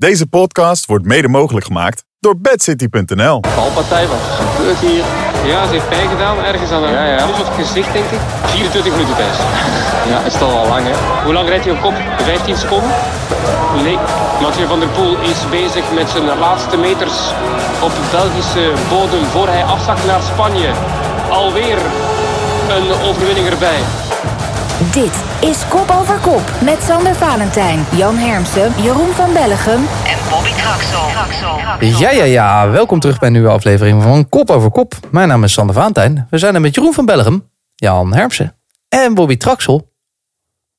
[0.00, 3.42] Deze podcast wordt mede mogelijk gemaakt door bedcity.nl.
[3.48, 5.04] Valpartij, wat gebeurt hier?
[5.50, 8.18] Ja, ze heeft pijn gedaan ergens aan haar Ja, of gezicht, denk ik.
[8.44, 9.38] 24 minuten Thijs.
[10.08, 11.22] Ja, is toch al lang hè?
[11.24, 11.94] Hoe lang rijdt hij op kop?
[12.16, 12.90] 15 seconden?
[13.82, 13.98] Nee.
[14.42, 17.18] Mathieu van der Poel is bezig met zijn laatste meters
[17.82, 20.70] op Belgische bodem voor hij afzakt naar Spanje.
[21.30, 21.78] Alweer
[22.76, 23.80] een overwinning erbij.
[24.80, 30.50] Dit is Kop over Kop met Sander Valentijn, Jan Hermsen, Jeroen van Bellegem en Bobby
[30.50, 31.98] Traxel.
[31.98, 32.70] Ja, ja, ja.
[32.70, 34.94] Welkom terug bij een nieuwe aflevering van Kop over Kop.
[35.10, 36.26] Mijn naam is Sander Vaantijn.
[36.30, 38.56] We zijn er met Jeroen van Bellegem, Jan Hermsen
[38.88, 39.92] en Bobby Traxel.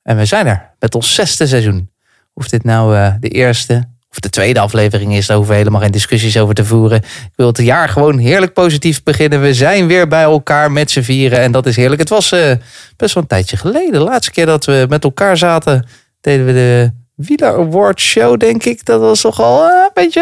[0.04, 1.92] En we zijn er met ons zesde seizoen.
[2.34, 5.82] Of dit nou eh, de eerste of de tweede aflevering is, daar hoeven we helemaal
[5.82, 6.98] geen discussies over te voeren.
[6.98, 9.42] Ik wil het jaar gewoon heerlijk positief beginnen.
[9.42, 12.00] We zijn weer bij elkaar met z'n vieren en dat is heerlijk.
[12.00, 12.52] Het was eh,
[12.98, 13.92] best wel een tijdje geleden.
[13.92, 15.88] De laatste keer dat we met elkaar zaten,
[16.22, 18.86] deden we de Wieler Award Show, denk ik.
[18.86, 20.22] Dat was toch al eh, een beetje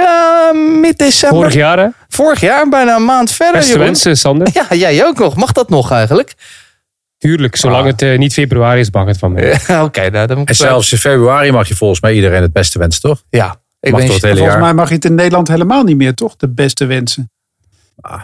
[0.54, 1.38] uh, mid-december.
[1.38, 1.88] Vorig jaar hè?
[2.10, 3.56] Vorig jaar, bijna een maand verder.
[3.56, 4.48] Beste wensen, Sander.
[4.70, 5.36] Ja, jij ook nog.
[5.36, 6.34] Mag dat nog eigenlijk?
[7.18, 7.92] Tuurlijk, zolang Ah.
[7.92, 9.60] het eh, niet februari is, mag het van mij.
[9.84, 12.80] Oké, nou, dan moet En zelfs in februari mag je volgens mij iedereen het beste
[12.80, 13.24] wensen, toch?
[13.30, 14.60] Ja, ik Mag het hele Volgens jaar?
[14.60, 16.36] mij mag je het in Nederland helemaal niet meer, toch?
[16.36, 17.32] De beste wensen.
[18.02, 18.22] Ah.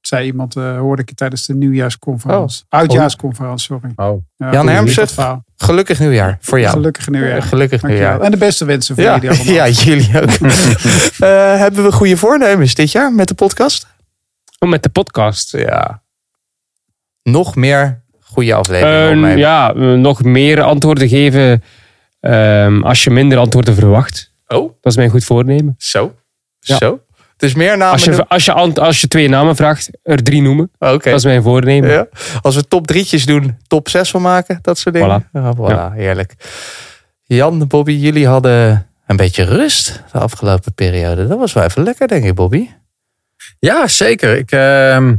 [0.00, 2.64] Zei iemand, eh, hoorde ik het tijdens de nieuwjaarsconferentie.
[2.68, 3.92] Oudjaarsconferentie, sorry.
[3.96, 4.24] Oh.
[4.36, 5.44] Ja, Jan Hermsen?
[5.56, 6.72] gelukkig nieuwjaar voor jou.
[6.72, 7.42] Gelukkig nieuwjaar.
[7.42, 8.20] Gelukkig nieuwjaar.
[8.20, 9.54] En de beste wensen voor Ja, jullie allemaal.
[9.66, 10.30] ja, jullie ook.
[11.18, 13.86] Eh, hebben we goede voornemens dit jaar met de podcast?
[14.58, 15.52] Oh, met de podcast.
[15.56, 16.02] Ja.
[17.22, 19.08] Nog meer goede afleveringen.
[19.08, 19.38] Opnemen.
[19.38, 21.62] ja, eh, nog meer antwoorden geven
[22.20, 24.31] ehm, als je minder antwoorden verwacht.
[24.52, 25.74] Oh, Dat is mijn goed voornemen.
[25.78, 26.14] zo.
[26.60, 26.76] Ja.
[26.76, 27.00] Zo.
[27.36, 27.92] Dus meer namen.
[27.92, 30.70] Als je, als, je, als je twee namen vraagt, er drie noemen.
[30.78, 31.10] Oké.
[31.10, 31.90] Dat is mijn voornemen.
[31.90, 32.06] Ja.
[32.42, 35.22] Als we top drietjes doen, top zes van maken, dat soort dingen.
[35.22, 35.30] Voilà.
[35.32, 36.34] Ja, voilà, heerlijk.
[37.22, 41.26] Jan, Bobby, jullie hadden een beetje rust de afgelopen periode.
[41.26, 42.68] Dat was wel even lekker, denk ik, Bobby.
[43.58, 44.36] Ja, zeker.
[44.36, 45.14] Ik, ehm,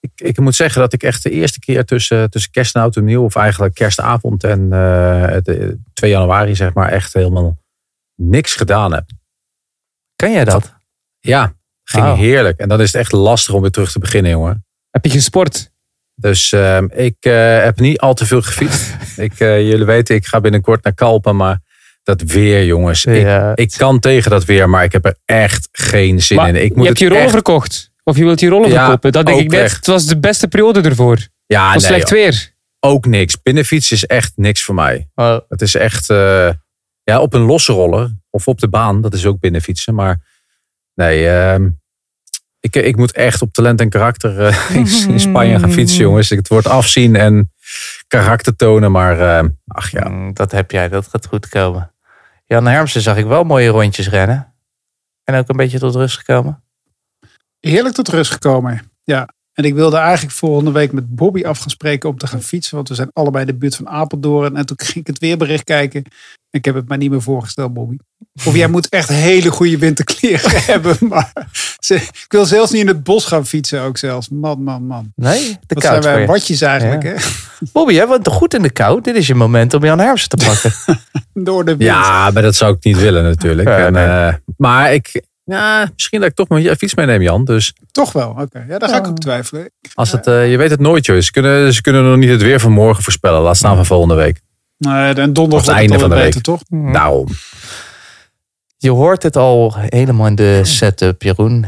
[0.00, 2.96] ik, ik moet zeggen dat ik echt de eerste keer tussen, tussen kerst en oud
[2.96, 7.56] en nieuw, of eigenlijk kerstavond en eh, het, eh, 2 januari, zeg maar, echt helemaal
[8.16, 9.04] niks gedaan heb.
[10.16, 10.74] Kan jij dat?
[11.20, 11.54] Ja,
[11.84, 12.58] ging heerlijk.
[12.58, 14.64] En dan is het echt lastig om weer terug te beginnen, jongen.
[14.90, 15.70] Heb je gesport?
[16.14, 18.94] Dus ehm, ik eh, heb niet al te veel gefietst.
[19.16, 21.58] ik, eh, jullie weten, ik ga binnenkort naar Kalpen, maar
[22.02, 23.02] dat weer, jongens.
[23.02, 23.50] Ja.
[23.50, 26.64] Ik, ik kan tegen dat weer, maar ik heb er echt geen zin Maar in.
[26.64, 27.90] Ik moet je hebt je rollen echt- verkocht.
[28.02, 29.12] Of je wilt die rollen Ja, verkopen.
[29.12, 29.60] Dat denk ik net.
[29.60, 29.76] echt.
[29.76, 31.18] Het was de beste periode ervoor.
[31.46, 32.54] Ja, was nee, slecht weer.
[32.80, 33.42] ook niks.
[33.42, 35.08] Binnenfietsen is echt niks voor mij.
[35.48, 36.50] Het is echt, eh,
[37.10, 39.94] ja, op een losse roller of op de baan, dat is ook binnenfietsen.
[39.94, 40.20] Maar
[40.94, 41.68] nee, ehm,
[42.60, 46.28] ik, ik moet echt op talent en karakter eh, in, in Spanje gaan fietsen, jongens.
[46.28, 47.52] Het wordt afzien en
[48.06, 50.08] karakter tonen, maar eh, ach ja.
[50.08, 51.92] mm, dat heb jij, dat gaat goed komen.
[52.44, 54.54] Jan Hermsen zag ik wel mooie rondjes rennen.
[55.24, 56.62] En ook een beetje tot rust gekomen.
[57.60, 58.90] Heerlijk tot rust gekomen.
[59.04, 59.28] Ja.
[59.52, 62.76] En ik wilde eigenlijk volgende week met Bobby af gaan spreken om te gaan fietsen.
[62.76, 64.56] Want we zijn allebei in de buurt van Apeldoorn.
[64.56, 66.04] En toen ging ik het weerbericht kijken.
[66.56, 67.96] Ik heb het mij niet meer voorgesteld, Bobby.
[68.44, 70.96] Of jij moet echt hele goede winterkleren hebben.
[71.08, 71.32] Maar
[71.78, 74.28] ze- ik wil zelfs niet in het bos gaan fietsen ook zelfs.
[74.28, 75.12] Man, man, man.
[75.14, 76.02] Nee, de Wat kou.
[76.02, 77.08] zijn wij watjes eigenlijk, Ja.
[77.10, 77.16] hè?
[77.72, 79.00] Bobby, jij bent toch goed in de kou?
[79.00, 80.72] Dit is je moment om Jan Hermsen te pakken.
[81.44, 81.90] Door de wind.
[81.90, 83.68] Ja, maar dat zou ik niet willen natuurlijk.
[83.68, 84.04] Ja, en, nee.
[84.06, 87.44] eh, maar ik, ja, misschien dat ik toch mijn fiets meeneem, Jan.
[87.44, 88.64] Dus Toch wel, oké.
[88.68, 89.70] Ja, daar ga ik ook twijfelen.
[89.94, 91.20] als het, eh, je weet het nooit, joh.
[91.20, 93.40] Ze kunnen, ze kunnen nog niet het weer van morgen voorspellen.
[93.40, 94.40] Laat staan van volgende week.
[94.78, 96.42] Nee, en donderdag het einde van de beter, week.
[96.42, 96.60] toch?
[96.92, 97.28] Daarom.
[98.78, 101.66] Je hoort het al helemaal in de setup, Jeroen.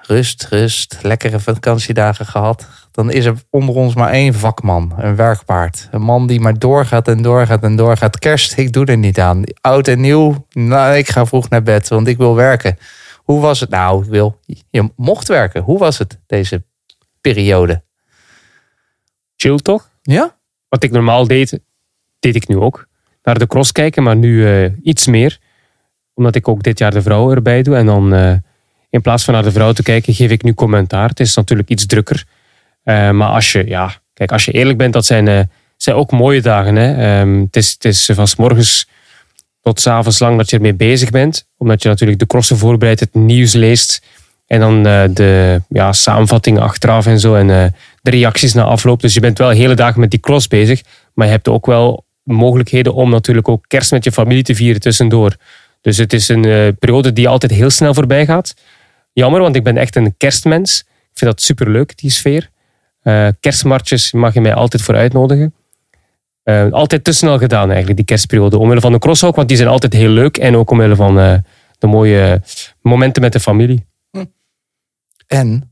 [0.00, 2.66] Rust, rust, lekkere vakantiedagen gehad.
[2.90, 5.88] Dan is er onder ons maar één vakman, een werkpaard.
[5.90, 8.18] Een man die maar doorgaat en doorgaat en doorgaat.
[8.18, 9.42] Kerst, ik doe er niet aan.
[9.60, 12.78] Oud en nieuw, nou, ik ga vroeg naar bed, want ik wil werken.
[13.16, 14.04] Hoe was het nou?
[14.04, 14.38] Ik wil,
[14.70, 15.62] je mocht werken.
[15.62, 16.64] Hoe was het deze
[17.20, 17.82] periode?
[19.36, 19.90] Chill toch?
[20.02, 20.36] Ja?
[20.68, 21.60] Wat ik normaal deed,
[22.20, 22.88] deed ik nu ook.
[23.22, 25.38] Naar de cross kijken, maar nu eh, iets meer.
[26.14, 27.76] Omdat ik ook dit jaar de vrouw erbij doe.
[27.76, 28.32] En dan eh,
[28.90, 31.08] in plaats van naar de vrouw te kijken, geef ik nu commentaar.
[31.08, 32.24] Het is natuurlijk iets drukker.
[32.82, 36.40] Eh, maar als je, ja, kijk, als je eerlijk bent, dat zijn, zijn ook mooie
[36.40, 36.76] dagen.
[36.76, 37.20] Hè?
[37.20, 38.88] Ehm, het is, het is van 's morgens
[39.62, 41.46] tot 's avonds lang dat je ermee bezig bent.
[41.56, 44.02] Omdat je natuurlijk de crossen voorbereidt, het nieuws leest.
[44.46, 44.82] En dan
[45.14, 47.34] de ja, samenvattingen achteraf en zo.
[47.34, 47.46] En
[48.02, 49.00] de reacties na afloop.
[49.00, 50.82] Dus je bent wel hele dagen met die cross bezig.
[51.14, 54.80] Maar je hebt ook wel mogelijkheden om natuurlijk ook kerst met je familie te vieren
[54.80, 55.36] tussendoor.
[55.80, 58.54] Dus het is een eh, periode die altijd heel snel voorbij gaat.
[59.12, 60.80] Jammer, want ik ben echt een kerstmens.
[60.80, 62.50] Ik vind dat superleuk, die sfeer.
[63.02, 65.54] Eh kerstmartjes mag je mij altijd voor uitnodigen.
[66.42, 68.58] Eh, altijd te snel gedaan eigenlijk, die kerstperiode.
[68.58, 70.36] Omwille van de cross ook, want die zijn altijd heel leuk.
[70.36, 71.14] En ook omwille van
[71.78, 72.42] de mooie
[72.80, 73.86] momenten met de familie.
[75.26, 75.69] En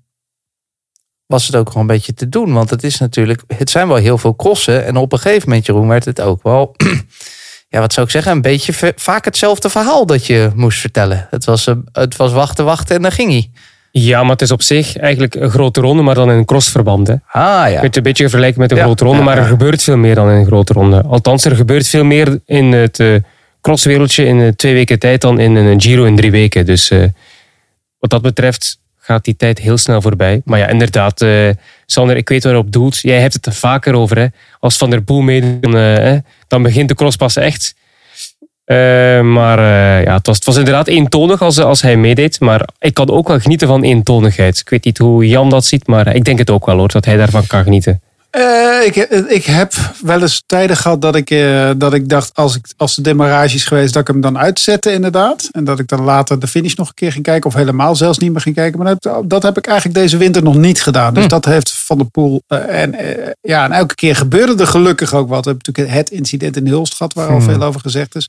[1.29, 2.53] was het ook gewoon een beetje te doen.
[2.53, 4.87] Want het is natuurlijk, het zijn wel heel veel crossen.
[4.87, 6.75] En op een gegeven moment, Jeroen, werd het ook wel,
[7.73, 11.27] ja, wat zou ik zeggen, een beetje vaak hetzelfde verhaal dat je moest vertellen.
[11.31, 13.51] Het was, eh, het was wachten, wachten en dan ging hij.
[13.91, 17.07] Ja, maar het is op zich eigenlijk een grote ronde, maar dan in een crossverband.
[17.07, 17.13] Hè.
[17.13, 17.67] Ah ja.
[17.67, 19.83] Je kunt het een beetje vergelijken met een Ja, grote ronde, ja, maar er gebeurt
[19.83, 21.03] veel meer dan in een grote ronde.
[21.03, 23.15] Althans, er gebeurt veel meer in het eh,
[23.61, 26.67] crosswereldje in eh, twee weken tijd dan in een Giro in drie weken.
[26.67, 26.93] Dus
[27.99, 28.79] wat dat betreft
[29.09, 30.41] gaat die tijd heel snel voorbij.
[30.45, 31.49] Maar ja, inderdaad, eh,
[31.87, 32.99] Sander, ik weet waarop doelt.
[32.99, 34.19] Jij hebt het er vaker over.
[34.19, 34.27] Hè.
[34.61, 36.19] Als Van der Poel meedoet, dan, eh,
[36.49, 37.75] dan begint de cross pas echt.
[38.65, 39.61] Eh, maar
[40.03, 42.41] ja, het, was, het was inderdaad eentonig als, als hij meedeed.
[42.41, 44.59] Maar ik kan ook wel genieten van eentonigheid.
[44.59, 47.05] Ik weet niet hoe Jan dat ziet, maar ik denk het ook wel hoor, dat
[47.05, 48.01] hij daarvan kan genieten.
[48.31, 48.97] Eh, ik,
[49.29, 49.73] ik heb
[50.03, 53.55] wel eens tijden gehad dat ik, eh, dat ik dacht, als, ik, als de demarrage
[53.55, 55.49] is geweest, dat ik hem dan uitzette inderdaad.
[55.53, 57.51] En dat ik dan later de finish nog een keer ging kijken.
[57.51, 58.83] Of helemaal zelfs niet meer ging kijken.
[58.83, 61.15] Maar dat, dat heb ik eigenlijk deze winter nog niet gedaan.
[61.15, 62.43] Dus dat heeft Van der Poel.
[62.47, 62.95] eh, en,
[63.41, 65.45] ja, en elke keer gebeurde er gelukkig ook wat.
[65.45, 68.27] We hebben natuurlijk het incident in Hulst gehad, waar al veel over gezegd is.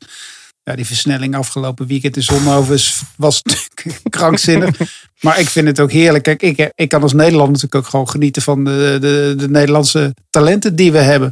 [0.64, 2.80] Ja, die versnelling afgelopen weekend in Zonhoven
[3.18, 4.80] was natuurlijk krankzinnig.
[5.22, 6.24] Maar ik vind het ook heerlijk.
[6.24, 10.16] Kijk, ik, ik kan als Nederland natuurlijk ook gewoon genieten van de, de, de Nederlandse
[10.30, 11.32] talenten die we hebben.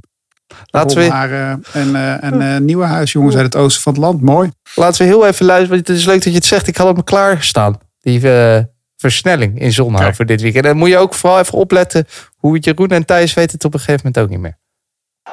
[0.66, 4.22] Laten we, Rommaren en, eh en eh, Nieuwenhuis, jongens uit het oosten van het land.
[4.22, 4.52] Mooi.
[4.76, 5.76] laten we heel even luisteren.
[5.76, 6.68] Want het is leuk dat je het zegt.
[6.68, 7.78] Ik had hem klaarstaan.
[8.00, 8.64] Die eh,
[8.98, 10.64] versnelling in Zonhoven dit weekend.
[10.64, 12.06] En dan moet je ook vooral even opletten
[12.38, 14.58] hoe Jeroen en Thijs weten het op een gegeven moment ook niet meer.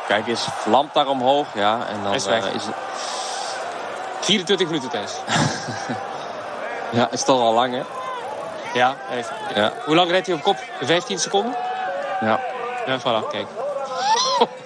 [0.09, 1.47] Kijk eens, vlamt daar omhoog.
[1.55, 2.47] Ja, en dan Is weg.
[2.47, 2.75] eh, is het...
[4.25, 5.13] 24 minuten Thijs.
[6.93, 7.83] Ja, is toch al lang, hè?
[8.79, 8.97] Ja,
[9.55, 9.73] Ja.
[9.85, 10.57] Hoe lang rijdt hij op kop?
[10.81, 11.57] 15 seconden?
[12.21, 12.41] Ja.
[12.87, 13.47] Ja, voilà, kijk.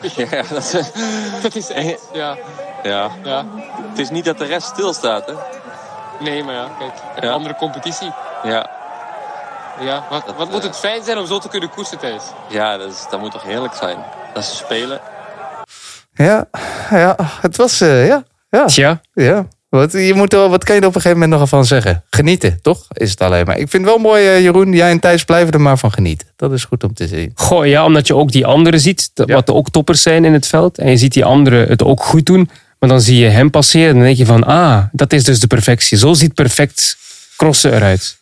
[0.31, 0.93] Ja, dat,
[1.43, 2.37] Dat is echt, ja,
[2.83, 3.09] ja.
[3.25, 3.45] ja.
[3.89, 5.33] Het is niet dat de rest stilstaat, hè?
[6.19, 6.93] Nee, maar ja, kijk.
[7.21, 7.31] Ja.
[7.31, 8.13] Andere competitie.
[8.43, 8.71] Ja,
[9.81, 12.23] Ja, wat, Dat, wat moet eh, het fijn zijn om zo te kunnen koersen, Thijs?
[12.49, 14.05] ja dat, is, dat moet toch heerlijk zijn?
[14.35, 15.01] Dat ze spelen.
[16.15, 16.45] Ja,
[16.91, 19.49] ja het was, eh, ja, ja, Tja, ja.
[19.69, 22.05] Wat, je moet wat kan je er op een gegeven moment nog van zeggen?
[22.11, 22.87] Genieten, toch?
[22.93, 23.59] Is het alleen maar.
[23.59, 24.73] Ik vind het wel mooi, eh, Jeroen.
[24.73, 26.29] Jij en Thijs blijven er maar van genieten.
[26.37, 27.33] Dat is goed om te zien.
[27.35, 29.25] goh, ja, omdat je ook die anderen ziet, Ja.
[29.25, 30.79] wat ook toppers zijn in het veld.
[30.79, 32.51] En je ziet die anderen het ook goed doen.
[32.79, 35.41] Maar dan zie je hem passeren en dan denk je van, ah, dat is dus
[35.41, 35.99] de perfectie.
[35.99, 36.97] Zo ziet perfect
[37.37, 38.19] crossen eruit.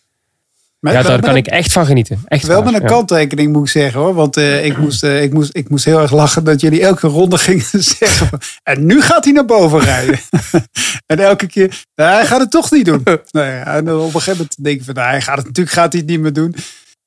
[0.86, 2.20] Maar Ja, daar kan een- ik echt van genieten.
[2.24, 2.94] Echt Wel waar, met een ja.
[2.94, 4.14] kanttekening moet ik zeggen hoor.
[4.14, 7.06] Want eh, ik, moest, eh, ik, moest, ik moest heel erg lachen dat jullie elke
[7.06, 8.26] ronde gingen zeggen.
[8.26, 10.18] van, En nu gaat hij naar boven rijden.
[11.06, 13.02] en elke keer, nou, hij gaat het toch niet doen.
[13.30, 15.76] Nou ja, en op een gegeven moment denk ik van, nou, hij gaat het natuurlijk
[15.76, 16.54] gaat hij het niet meer doen.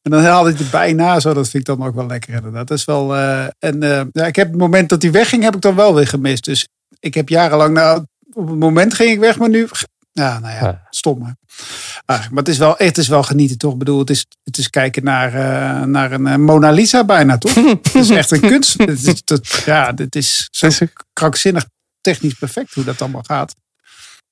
[0.01, 1.33] En dan haalde hij het bijna zo.
[1.33, 2.67] Dat vind ik dan ook wel lekker inderdaad.
[2.67, 3.79] Dat is wel, eh, en
[4.13, 6.43] ja, ik heb het moment dat hij wegging, heb ik dan wel weer gemist.
[6.45, 6.67] Dus
[6.99, 8.03] ik heb jarenlang, nou,
[8.33, 9.67] op het moment ging ik weg, maar nu,
[10.19, 10.87] ja, nou ja, Ja.
[10.89, 11.31] stom hè.
[12.05, 13.73] Ah, maar het is, wel, het is wel genieten, toch?
[13.73, 17.37] Ik bedoel, het is, het is kijken naar, eh, naar een eh, Mona Lisa bijna,
[17.37, 17.55] toch?
[17.83, 18.77] het is echt een kunst.
[18.77, 20.69] Het is, dat, ja, dit is zo
[21.13, 21.65] krankzinnig
[22.01, 23.55] technisch perfect hoe dat allemaal gaat.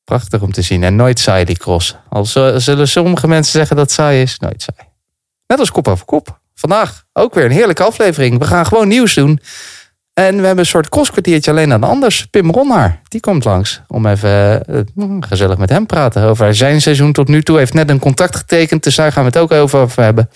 [0.03, 0.83] Prachtig om te zien.
[0.83, 1.95] En nooit saai die cross.
[2.09, 2.25] Al
[2.59, 4.39] zullen sommige mensen zeggen dat saai is.
[4.39, 4.89] Nooit saai.
[5.47, 6.39] Net als kop over kop.
[6.55, 8.39] Vandaag ook weer een heerlijke aflevering.
[8.39, 9.39] We gaan gewoon nieuws doen.
[10.17, 12.25] En we hebben een soort crosskwartiertje alleen aan de anders.
[12.25, 13.81] Pim Ronhaar, die komt langs.
[13.87, 14.81] Om even eh,
[15.19, 17.57] gezellig met hem praten over zijn seizoen tot nu toe.
[17.57, 20.29] Heeft net een contract getekend, dus daar gaan we het ook over, over hebben.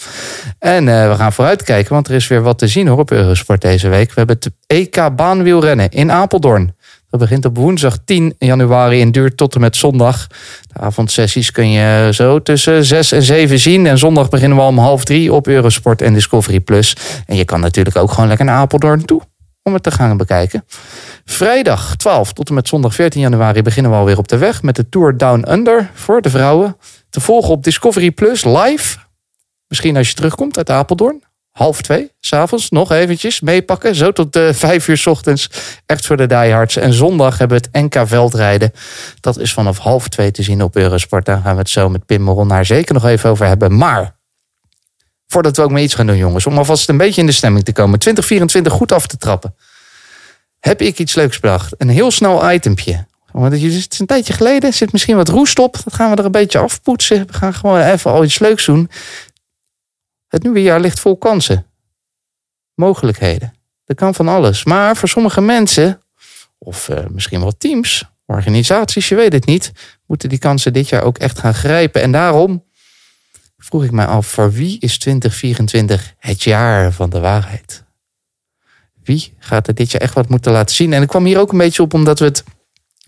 [0.60, 3.62] En eh, we gaan vooruitkijken, want er is weer wat te zien hoor, op Eurosport
[3.62, 4.08] deze week.
[4.08, 6.76] We hebben het EK baanwielrennen in Apeldoorn.
[7.10, 10.28] Dat begint op woensdag 10 januari en duurt tot en met zondag.
[10.74, 13.88] De avondsessies kun je zo tussen 6 en 7 zien.
[13.88, 16.96] En zondag beginnen we om half drie op Eurosport en Discovery Plus.
[17.26, 19.22] En je kan natuurlijk ook gewoon lekker naar Apeldoorn toe
[19.63, 20.65] om het te gaan bekijken.
[21.25, 24.75] Vrijdag 12 tot en met zondag 14 januari beginnen we alweer op de weg met
[24.75, 26.77] de Tour Down Under voor de vrouwen.
[27.10, 28.98] Te volgen op Discovery Plus live.
[29.68, 31.24] Misschien als je terugkomt uit Apeldoorn.
[31.51, 33.96] Half twee, s'avonds nog eventjes meepakken.
[33.96, 35.50] Zo tot de vijf uur 's ochtends.
[35.86, 36.75] Echt voor de diehards.
[36.75, 38.72] En zondag hebben we het NK Veldrijden.
[39.20, 41.25] Dat is vanaf half twee te zien op Eurosport.
[41.25, 43.77] Daar gaan we het zo met Pim Ronnaar zeker nog even over hebben.
[43.77, 44.15] Maar
[45.32, 46.46] voordat we ook maar iets gaan doen, jongens.
[46.46, 48.00] Om alvast een beetje in de stemming te komen.
[48.00, 49.56] 2024 goed af te trappen.
[50.60, 51.74] Heb ik iets leuks bedacht.
[51.78, 53.06] Een heel snel itempje.
[53.32, 54.74] Want het is een tijdje geleden.
[54.74, 55.80] Zit misschien wat roest op.
[55.84, 57.28] Dat gaan we er een beetje afpoetsen.
[57.28, 58.90] We gaan gewoon even al iets leuks doen.
[60.28, 61.66] Het nieuwe jaar ligt vol kansen.
[62.76, 63.54] Mogelijkheden.
[63.86, 64.64] Er kan van alles.
[64.64, 66.02] Maar voor sommige mensen,
[66.58, 69.72] of eh, misschien wel teams, organisaties, je weet het niet,
[70.06, 72.02] moeten die kansen dit jaar ook echt gaan grijpen.
[72.02, 72.64] En daarom
[73.63, 77.84] vroeg ik mij af, voor wie is 2024 het jaar van de waarheid?
[79.03, 80.94] Wie gaat er dit jaar echt wat moeten laten zien?
[80.94, 82.44] En ik kwam hier ook een beetje op omdat we het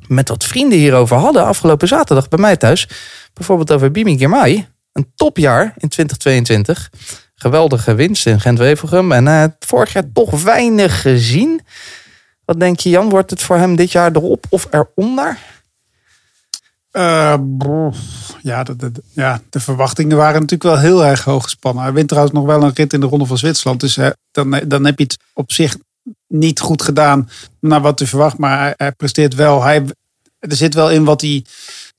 [0.07, 2.87] met wat vrienden hierover hadden afgelopen zaterdag bij mij thuis.
[3.33, 4.67] Bijvoorbeeld over Bimi Girmay.
[4.91, 6.89] Een topjaar in 2022.
[7.35, 9.11] Geweldige winst in Gent-Wevelgem.
[9.11, 11.61] En eh, vorig jaar toch weinig gezien.
[12.45, 15.37] Wat denk je Jan, wordt het voor hem dit jaar erop of eronder?
[16.93, 17.35] Eh,
[18.41, 21.83] ja, de, ja, de verwachtingen waren natuurlijk wel heel erg hoog gespannen.
[21.83, 23.79] Hij wint trouwens nog wel een rit in de Ronde van Zwitserland.
[23.79, 25.77] Dus hè, dan, dan heb je het op zich
[26.27, 28.37] niet goed gedaan naar wat u verwacht.
[28.37, 29.63] Maar hij, presteert wel.
[29.63, 29.83] Hij,
[30.39, 31.45] er zit wel in wat, hij,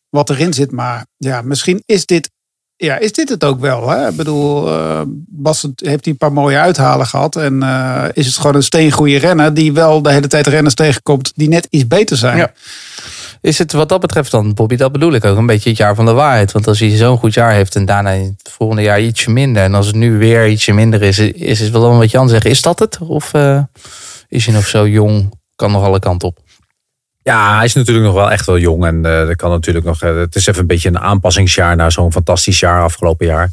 [0.08, 0.70] wat erin zit.
[0.70, 2.30] Maar ja, misschien is dit,
[2.76, 3.88] ja, is dit het ook wel.
[3.88, 4.08] Hè?
[4.08, 5.02] Ik bedoel, eh,
[5.42, 7.36] heeft hij een paar mooie uithalen gehad.
[7.36, 11.32] En eh, is het gewoon een steengoede renner die wel de hele tijd renners tegenkomt
[11.34, 12.36] die net iets beter zijn.
[12.36, 12.52] Ja.
[13.44, 15.94] Is het wat dat betreft dan, Bobby, dat bedoel ik ook een beetje het jaar
[15.94, 16.52] van de waarheid.
[16.52, 19.62] Want als hij zo'n goed jaar heeft en daarna het volgende jaar ietsje minder.
[19.62, 22.44] En als het nu weer ietsje minder is, is het wel wat Jan zegt.
[22.44, 22.98] Is dat het?
[22.98, 23.62] Of eh,
[24.28, 26.38] is hij nog zo jong, kan nog alle kanten op?
[27.22, 28.84] Ja, hij is natuurlijk nog wel echt wel jong.
[28.84, 30.02] En eh dat kan natuurlijk nog.
[30.02, 33.52] eh, het is even een beetje een aanpassingsjaar naar zo'n fantastisch jaar afgelopen jaar.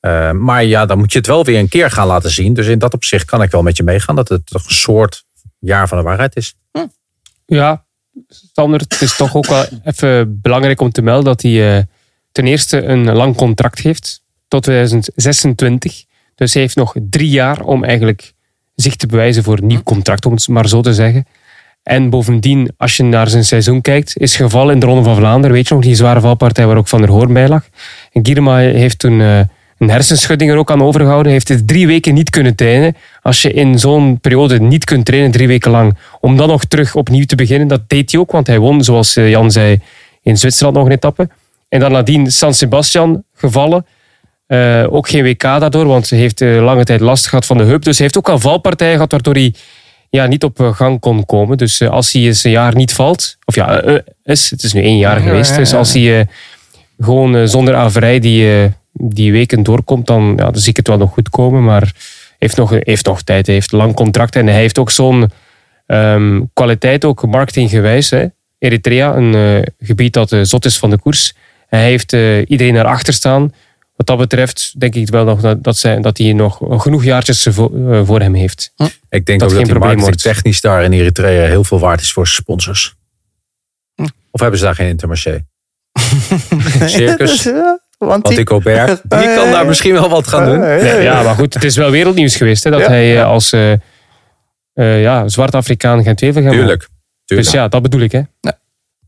[0.00, 2.54] Eh, maar ja, dan moet je het wel weer een keer gaan laten zien.
[2.54, 5.24] Dus in dat opzicht kan ik wel met je meegaan dat het toch een soort
[5.58, 6.54] jaar van de waarheid is.
[7.46, 7.84] Ja,
[8.28, 11.82] Sander, het is toch ook wel even belangrijk om te melden dat hij eh,
[12.32, 16.04] ten eerste een lang contract heeft tot 2026.
[16.34, 18.32] Dus hij heeft nog drie jaar om eigenlijk
[18.74, 21.26] zich te bewijzen voor een nieuw contract, om het maar zo te zeggen.
[21.82, 25.56] En bovendien, als je naar zijn seizoen kijkt, is gevallen in de Ronde van Vlaanderen.
[25.56, 27.68] Weet je nog, die zware valpartij waar ook Van der Hoorn bij lag.
[28.12, 29.40] En Gierma heeft toen eh,
[29.82, 31.24] een hersenschudding er ook aan overgehouden.
[31.24, 32.96] Hij heeft het drie weken niet kunnen trainen.
[33.22, 36.94] Als je in zo'n periode niet kunt trainen, drie weken lang, om dan nog terug
[36.94, 38.32] opnieuw te beginnen, dat deed hij ook.
[38.32, 39.80] Want hij won, zoals eh, Jan zei,
[40.22, 41.28] in Zwitserland nog een etappe.
[41.68, 43.86] En dan nadien San Sebastian gevallen.
[44.46, 47.64] Eh, ook geen WK daardoor, want hij heeft eh, lange tijd last gehad van de
[47.64, 47.84] heup.
[47.84, 49.54] Dus hij heeft ook al valpartijen gehad, waardoor hij
[50.10, 51.56] ja, niet op gang kon komen.
[51.56, 53.82] Dus als hij eens een jaar niet valt, of ja,
[54.22, 55.56] is, het is nu één jaar Ja, geweest.
[55.56, 56.26] Dus als hij
[56.98, 61.12] gewoon zonder averij die, die weken doorkomt, dan, ja, dan zie ik het wel nog
[61.12, 61.64] goed komen.
[61.64, 64.90] Maar hij heeft nog, heeft nog tijd, hij heeft lang contract en hij heeft ook
[64.90, 65.30] zo'n
[65.86, 68.10] ehm, kwaliteit, ook marketinggewijs.
[68.10, 68.26] Hè.
[68.58, 71.34] Eritrea, een eh, gebied dat eh, zot is van de koers.
[71.68, 73.54] En hij heeft eh, iedereen naar achter staan.
[73.96, 77.46] Wat dat betreft denk ik wel nog dat, dat, zij, dat hij nog genoeg jaartjes
[77.50, 77.70] voor,
[78.06, 78.72] voor hem heeft.
[79.08, 80.22] Ik denk Dat ook geen dat die probleem marketing wordt.
[80.22, 82.94] technisch daar in Eritrea heel veel waard is voor sponsors.
[84.30, 85.44] Of hebben ze daar geen intermarché?
[86.86, 87.48] Circus.
[88.06, 90.60] Want Want die Gobert, die kan daar misschien wel wat gaan doen.
[90.60, 93.52] Ja, ja, maar goed, het is wel wereldnieuws geweest hè, dat Ja, hij eh, als
[93.52, 93.72] eh,
[94.72, 96.58] eh, ja, zwart Afrikaan gent wevelgem won.
[96.58, 96.88] Tuurlijk.
[97.24, 97.48] tuurlijk.
[97.48, 98.12] Dus ja, dat bedoel ik.
[98.12, 98.20] Hè.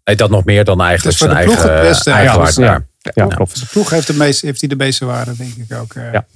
[0.05, 1.73] Nee, dat nog meer dan eigenlijk zijn eigen,
[2.13, 2.85] ja, waarde ja.
[2.99, 3.27] Ja, Ja.
[3.27, 3.61] klopt.
[3.61, 5.95] De ploeg heeft, de meeste, heeft hij de meeste waarde, denk ik ook.
[5.95, 6.13] eh.
[6.13, 6.27] Ja.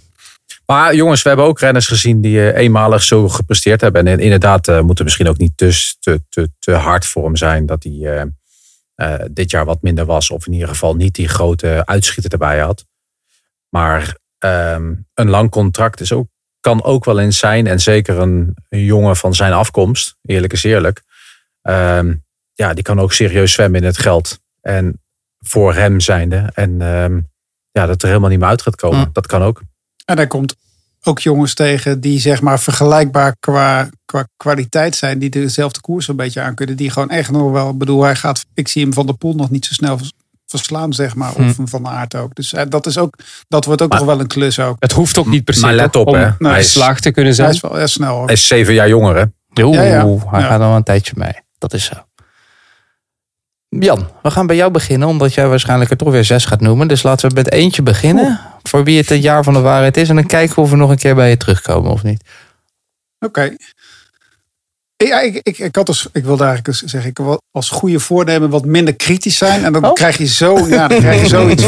[0.67, 4.07] Maar jongens, we hebben ook renners gezien die eh, eenmalig zo gepresteerd hebben.
[4.07, 7.37] En inderdaad uh, moet er misschien ook niet te, te, te, te hard voor hem
[7.37, 8.23] zijn dat hij uh, uh,
[9.31, 10.31] dit jaar wat minder was.
[10.31, 12.87] Of in ieder geval niet die grote uitschieter erbij had.
[13.69, 16.28] Maar um, een lang contract is ook,
[16.61, 17.67] kan ook wel eens zijn.
[17.67, 21.02] En zeker een, een jongen van zijn afkomst, eerlijk is eerlijk.
[21.62, 22.25] Um,
[22.55, 24.40] ja, die kan ook serieus zwemmen in het geld.
[24.61, 25.02] En
[25.38, 26.50] voor hem zijnde.
[26.55, 27.31] En um,
[27.71, 28.99] ja, dat er helemaal niet meer uit gaat komen.
[28.99, 29.11] Mm.
[29.12, 29.62] Dat kan ook.
[30.05, 30.57] En daar komt
[31.02, 35.19] ook jongens tegen die zeg maar vergelijkbaar qua, qua kwaliteit zijn.
[35.19, 36.76] Die dezelfde koers een beetje aan kunnen.
[36.76, 39.50] Die gewoon echt nog wel, bedoel hij gaat, ik zie hem van de pool nog
[39.50, 39.99] niet zo snel
[40.47, 41.35] verslaan zeg maar.
[41.35, 41.67] Of hm.
[41.67, 42.35] van de aard ook.
[42.35, 43.14] Dus dat is ook,
[43.49, 44.76] dat wordt ook maar, nog wel een klus ook.
[44.78, 46.31] Het hoeft ook niet per se maar let op, om hè.
[46.38, 47.49] hij geslaagd te kunnen zijn.
[47.49, 48.21] Hij is wel snel.
[48.21, 48.26] Ook.
[48.26, 49.25] Hij is zeven jaar jonger hè.
[49.62, 50.07] Oeh, ja, ja.
[50.07, 50.47] hij ja.
[50.47, 51.33] gaat al een tijdje mee.
[51.59, 52.08] Dat is zo.
[53.69, 56.89] Jan, we gaan bij jou beginnen, omdat jij waarschijnlijk er toch weer zes gaat noemen.
[56.89, 60.09] Dus laten we met eentje beginnen, voor wie het een jaar van de waarheid is.
[60.09, 62.25] En dan kijken of we nog een keer bij je terugkomen of niet.
[63.19, 63.41] Oké.
[63.41, 63.57] Okay.
[65.05, 68.50] Ja, ik, ik, ik, had dus, ik wilde eigenlijk zeggen, ik wil als goede voornemen
[68.50, 69.64] wat minder kritisch zijn.
[69.64, 69.93] En dan oh.
[69.93, 71.64] krijg je zo, ja, dan krijg je zoiets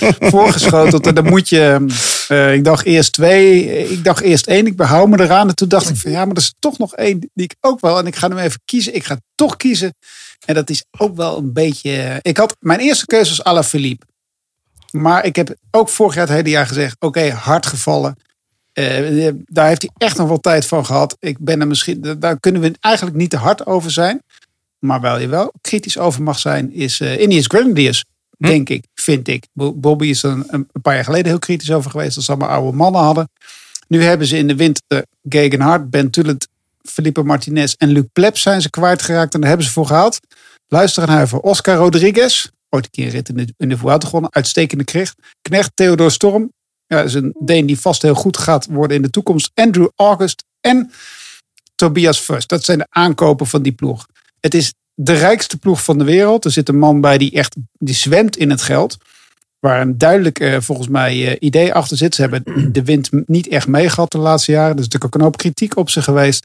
[0.34, 1.06] voorgeschoteld.
[1.06, 1.86] En dan moet je,
[2.28, 5.48] uh, ik dacht eerst twee, ik dacht eerst één, ik behoud me eraan.
[5.48, 7.80] En toen dacht ik van ja, maar er is toch nog één die ik ook
[7.80, 7.98] wel.
[7.98, 8.94] En ik ga hem even kiezen.
[8.94, 9.94] Ik ga toch kiezen.
[10.46, 12.18] En dat is ook wel een beetje.
[12.22, 14.06] Ik had mijn eerste keuze was Alain Philippe.
[14.90, 18.16] Maar ik heb ook vorig jaar het hele jaar gezegd: oké, okay, hard gevallen.
[18.74, 21.16] Uh, daar heeft hij echt nog wel tijd van gehad.
[21.20, 24.22] Ik ben er misschien, daar kunnen we eigenlijk niet te hard over zijn.
[24.78, 28.04] Maar waar je wel kritisch over mag zijn, is uh, Ineos Grenadiers.
[28.38, 28.46] Hm?
[28.46, 29.46] Denk ik, vind ik.
[29.52, 32.14] Bobby is er een, paar jaar geleden heel kritisch over geweest.
[32.14, 33.28] Dat ze allemaal oude mannen hadden.
[33.88, 36.48] Nu hebben ze in de winter Gegenhard, Ben Tullet,
[36.82, 39.34] Felipe Martinez en Luc Pleb zijn ze kwijtgeraakt.
[39.34, 40.20] En daar hebben ze voor gehad.
[40.68, 42.48] Luister naar voor Oscar Rodriguez.
[42.68, 44.32] Ooit een keer een rit in de, in de gewonnen.
[44.32, 44.84] Uitstekende.
[45.42, 46.52] Knecht Theodor Storm.
[46.92, 49.50] Ja, is een Deen die vast heel goed gaat worden in de toekomst.
[49.54, 50.90] Andrew August en
[51.74, 52.48] Tobias First.
[52.48, 54.06] Dat zijn de aankopen van die ploeg.
[54.40, 56.44] Het is de rijkste ploeg van de wereld.
[56.44, 58.96] Er zit een man bij die echt die zwemt in het geld.
[59.58, 62.14] Waar een duidelijk, eh, volgens mij, eh, idee achter zit.
[62.14, 64.72] Ze hebben de wind niet echt meegehad de laatste jaren.
[64.72, 66.44] Er is natuurlijk ook een hoop kritiek op ze geweest.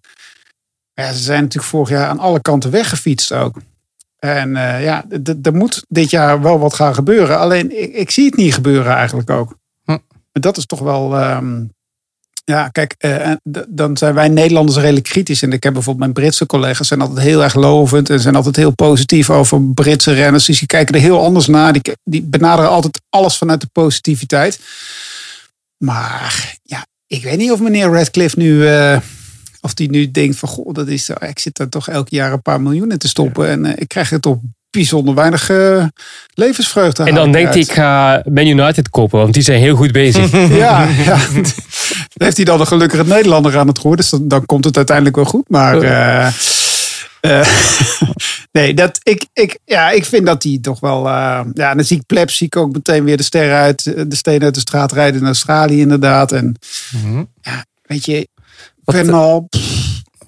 [0.94, 3.62] Ja, ze zijn natuurlijk vorig jaar aan alle kanten weggefietst ook.
[4.20, 5.06] En eh, ja,
[5.42, 7.40] er moet dit jaar wel wat gaan gebeuren.
[7.40, 9.56] Alleen, ik, ik zie het niet gebeuren eigenlijk ook.
[10.40, 11.18] Dat is toch wel...
[11.18, 11.64] ehm,
[12.44, 13.32] ja, kijk, eh,
[13.68, 15.42] dan zijn wij Nederlanders redelijk kritisch.
[15.42, 18.10] En ik heb bijvoorbeeld mijn Britse collega's zijn altijd heel erg lovend.
[18.10, 20.46] En zijn altijd heel positief over Britse renners.
[20.46, 21.74] Dus die kijken er heel anders naar.
[21.74, 24.60] Die, die benaderen altijd alles vanuit de positiviteit.
[25.78, 28.68] Maar ja, ik weet niet of meneer Radcliffe nu...
[28.68, 29.00] eh,
[29.62, 32.42] of die nu denkt van, goh, dat is, ik zit daar toch elk jaar een
[32.42, 33.48] paar miljoen in te stoppen.
[33.48, 34.38] En eh, ik krijg er toch
[34.70, 35.86] bijzonder weinig eh,
[36.34, 37.68] levensvreugde En dan haal denkt hij, uit.
[37.70, 40.32] ik ga Man United kopen, want die zijn heel goed bezig.
[40.58, 41.18] Ja, ja.
[42.14, 43.96] Heeft hij dan een gelukkige Nederlander aan het roer.
[43.96, 45.50] Dus dan, dan komt het uiteindelijk wel goed.
[45.50, 46.28] Maar eh,
[47.20, 47.48] eh,
[48.52, 51.08] nee, dat, ik, ik, ja, ik vind dat hij toch wel...
[51.08, 54.44] ja, dan zie ik Plebs, zie ik ook meteen weer de sterren uit, de stenen
[54.44, 56.32] uit de straat rijden in Australië inderdaad.
[56.32, 56.56] En
[57.42, 58.28] ja, weet je,
[58.84, 59.48] Wat,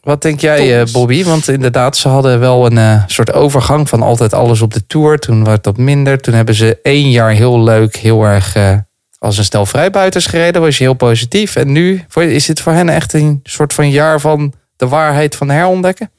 [0.02, 0.92] Wat denk jij, eh.
[0.92, 1.24] Bobby?
[1.24, 5.20] Want inderdaad, ze hadden wel een eh, soort overgang van altijd alles op de tour.
[5.20, 6.20] Toen werd dat minder.
[6.20, 8.78] Toen hebben ze één jaar heel leuk, heel erg eh,
[9.18, 10.62] als een stel vrijbuiters gereden.
[10.62, 11.56] Was je heel positief.
[11.56, 15.36] En nu voor- is dit voor hen echt een soort van jaar van de waarheid
[15.36, 16.12] van herontdekken?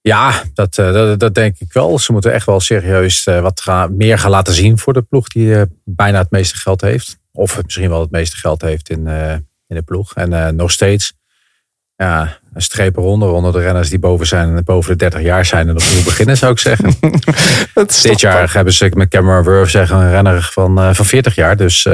[0.00, 1.98] Ja, dat, eh, dat, dat denk ik wel.
[1.98, 5.28] Ze moeten echt wel serieus eh, wat gaan, meer gaan laten zien voor de ploeg
[5.28, 7.18] die eh, bijna het meeste geld heeft.
[7.32, 9.32] Of misschien wel het meeste geld heeft in, eh,
[9.66, 10.14] in de ploeg.
[10.14, 11.12] En eh, nog steeds
[12.04, 15.44] ja, een streep eronder onder de renners die boven zijn en boven de 30 jaar
[15.44, 16.94] zijn en opnieuw beginnen, zou ik zeggen.
[17.74, 21.34] Dat Dit jaar hebben ze met Cameron Wurf zeggen een renner van, eh, van 40
[21.34, 21.56] jaar.
[21.56, 21.92] Dus eh,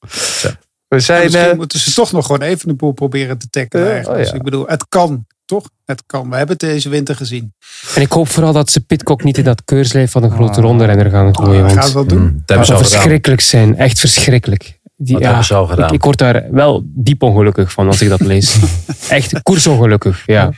[0.00, 3.50] We Ja, zijn, misschien eh, moeten ze toch nog gewoon even de boel proberen te
[3.50, 3.84] tackelen.
[3.86, 4.18] Ja, eigenlijk.
[4.18, 5.68] oh Dus ik bedoel, het kan, toch?
[5.84, 6.30] Het kan.
[6.30, 7.54] We hebben het deze winter gezien.
[7.94, 10.64] En ik hoop vooral dat ze Pitcock niet in dat keurslijf van een grote Ah.
[10.64, 11.64] ronde-renner gaan gooien.
[11.66, 12.18] Gaan Want ze wel doen.
[12.18, 13.76] mm, dat hebben dat ze zou verschrikkelijk zijn.
[13.76, 14.77] Echt verschrikkelijk.
[15.00, 15.86] Die, ja, hebben ze al gedaan.
[15.86, 18.58] Ik, ik word daar wel diep ongelukkig van als ik dat lees.
[19.08, 20.50] Echt koersongelukkig, ja.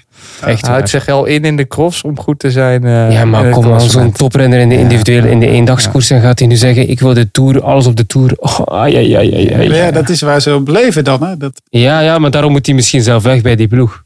[0.45, 2.85] Echt houdt zich al in in de cross om goed te zijn.
[2.85, 6.11] eh, Ja, maar kom aan, zo'n toprenner in de individuele, in de eendagskoers.
[6.11, 8.33] En gaat hij nu zeggen, ik wil de Tour, alles op de Tour.
[8.37, 9.69] Oh, ai, ai, ai, ai, ai.
[9.69, 11.23] Maar ja, dat is waar ze op leven dan.
[11.23, 11.37] Hè?
[11.37, 14.03] Dat, Ja, ja, maar daarom moet hij misschien zelf weg bij die ploeg.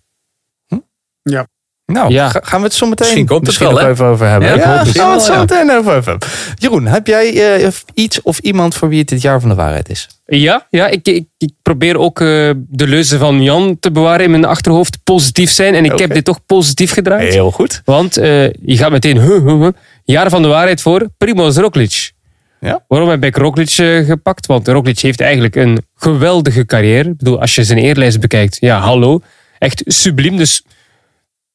[1.87, 2.29] Nou, Ja.
[2.29, 4.49] ga- gaan we het zo meteen Misschien komt het misschien wel, nog even over hebben.
[4.49, 5.39] Ja, Ja, gaan we het zo ja.
[5.39, 6.19] meteen over hebben.
[6.55, 9.89] Jeroen, heb jij eh, iets of iemand voor wie het dit jaar van de waarheid
[9.89, 10.09] is?
[10.27, 14.31] Ja, ja ik, ik, ik probeer ook eh, de leuze van Jan te bewaren in
[14.31, 14.99] mijn achterhoofd.
[15.05, 15.75] Positief zijn.
[15.75, 17.33] En ik heb dit toch positief gedraaid.
[17.33, 17.83] Heel goed.
[17.85, 19.69] Want eh, je gaat meteen, huh, huh, huh.
[20.05, 22.13] jaar van de waarheid voor Primoz Roglic.
[22.61, 22.85] Ja.
[22.89, 23.71] Waarom heb ik Roglic
[24.07, 24.47] gepakt?
[24.47, 27.09] Want Roglic heeft eigenlijk een geweldige carrière.
[27.09, 29.21] Ik bedoel, als je zijn eerlijst bekijkt, ja, hallo.
[29.59, 30.37] Echt subliem.
[30.37, 30.63] Dus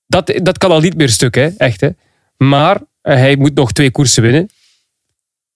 [0.09, 1.47] dat, dat kan al niet meer stuk, hè?
[1.57, 1.81] echt.
[1.81, 1.89] Hè?
[2.37, 4.49] Maar eh, hij moet nog twee koersen winnen.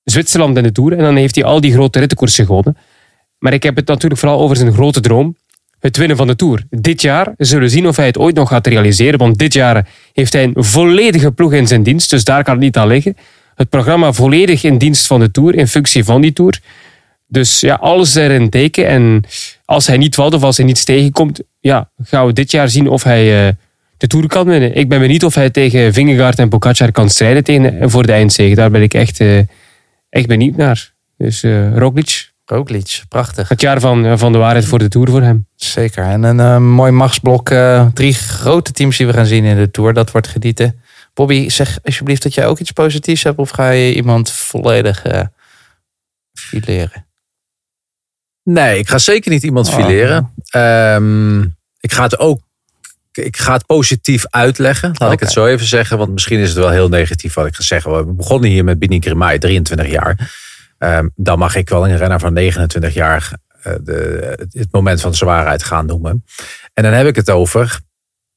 [0.03, 0.91] Zwitserland en de Tour.
[0.91, 2.77] En dan heeft hij al die grote rittenkoersen gewonnen.
[3.37, 5.37] Maar ik heb het natuurlijk vooral over zijn grote droom.
[5.79, 6.63] Het winnen van de Tour.
[6.69, 9.19] Dit jaar zullen we zien of hij het ooit nog gaat realiseren.
[9.19, 12.09] Want dit jaar heeft hij een volledige ploeg in zijn dienst.
[12.09, 13.17] Dus daar kan het niet aan liggen.
[13.55, 15.55] Het programma volledig in dienst van de Tour.
[15.55, 16.59] In functie van die Tour.
[17.27, 18.87] Dus ja, alles erin teken.
[18.87, 19.23] En
[19.65, 21.41] als hij niet valt of als hij niets tegenkomt.
[21.59, 23.53] Ja, gaan we dit jaar zien of hij eh,
[24.03, 24.75] de Tour kan winnen.
[24.75, 28.55] Ik ben benieuwd of hij tegen Vingegaard en Pogacar kan strijden tegen, voor de eindzege.
[28.55, 29.37] Daar ben ik echt, eh,
[30.09, 30.93] echt benieuwd naar.
[31.17, 33.49] Dus eh Roglic, Roglic, prachtig.
[33.49, 35.47] het jaar van, eh, van de waarheid voor de Tour voor hem.
[35.55, 36.03] Zeker.
[36.03, 37.49] En een eh, mooi machtsblok.
[37.49, 39.93] eh, drie grote teams die we gaan zien in de Tour.
[39.93, 40.81] Dat wordt genieten.
[41.13, 43.37] Bobby, zeg alsjeblieft dat jij ook iets positiefs hebt.
[43.37, 45.21] Of ga je iemand volledig eh
[46.33, 47.05] fileren?
[48.43, 49.75] Nee, ik ga zeker niet iemand Oh.
[49.75, 50.33] fileren.
[50.49, 51.41] Ehm,
[51.79, 52.39] ik ga het ook
[53.17, 54.91] ik ga het positief uitleggen.
[54.97, 55.97] Laat ik het zo even zeggen.
[55.97, 57.97] Want misschien is het wel heel negatief wat ik ga zeggen.
[57.97, 60.31] We begonnen hier met Bini Grimay, 23 jaar.
[60.77, 65.15] Ehm, dan mag ik wel een renner van 29 jaar eh, de, het moment van
[65.15, 66.23] zwaarheid gaan noemen.
[66.73, 67.79] En dan heb ik het over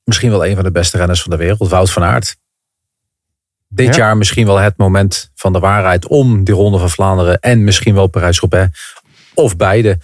[0.04, 2.36] misschien wel een van de beste renners van de wereld, Wout van Aert.
[3.68, 3.96] Dit Ja.
[3.96, 7.94] jaar misschien wel het moment van de waarheid om die Ronde van Vlaanderen en misschien
[7.94, 8.78] wel Parijs-Roubaix
[9.34, 9.98] of beide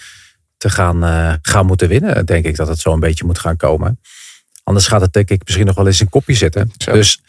[0.57, 2.27] te gaan, eh, gaan moeten winnen.
[2.27, 4.01] Denk ik dat het zo een beetje moet gaan komen.
[4.73, 6.71] Anders gaat het denk ik misschien nog wel eens in kopje zitten.
[6.77, 6.93] Zo.
[6.93, 7.21] Dus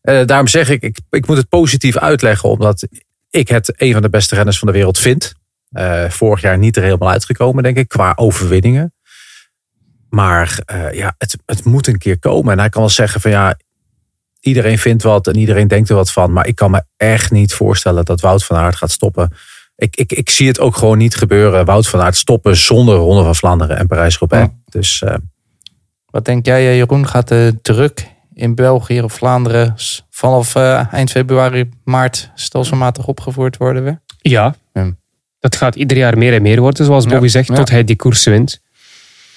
[0.00, 2.48] eh, daarom zeg ik, ik, ik moet het positief uitleggen.
[2.48, 2.88] Omdat
[3.30, 5.34] ik het een van de beste renners van de wereld vind.
[5.70, 7.88] Eh, vorig jaar niet er helemaal uitgekomen denk ik.
[7.88, 8.94] Qua overwinningen.
[10.08, 12.52] Maar eh, ja, het, het moet een keer komen.
[12.52, 13.56] En hij kan wel zeggen van ja,
[14.40, 16.32] iedereen vindt wat en iedereen denkt er wat van.
[16.32, 19.32] Maar ik kan me echt niet voorstellen dat Wout van Aert gaat stoppen.
[19.76, 21.64] Ik, ik, ik zie het ook gewoon niet gebeuren.
[21.64, 24.52] Wout van Aert stoppen zonder Ronde van Vlaanderen en Parijs-Roubaix.
[24.64, 25.02] Dus
[26.10, 27.06] Wat denk jij, eh, Jeroen?
[27.08, 29.74] Gaat de druk in België of Vlaanderen
[30.10, 34.00] vanaf eh, eind februari, maart stelselmatig opgevoerd worden weer?
[34.20, 34.90] Ja, Ja.
[35.40, 37.54] dat gaat ieder jaar meer en meer worden, zoals Bobby zegt, ja.
[37.54, 38.60] tot hij die koers wint.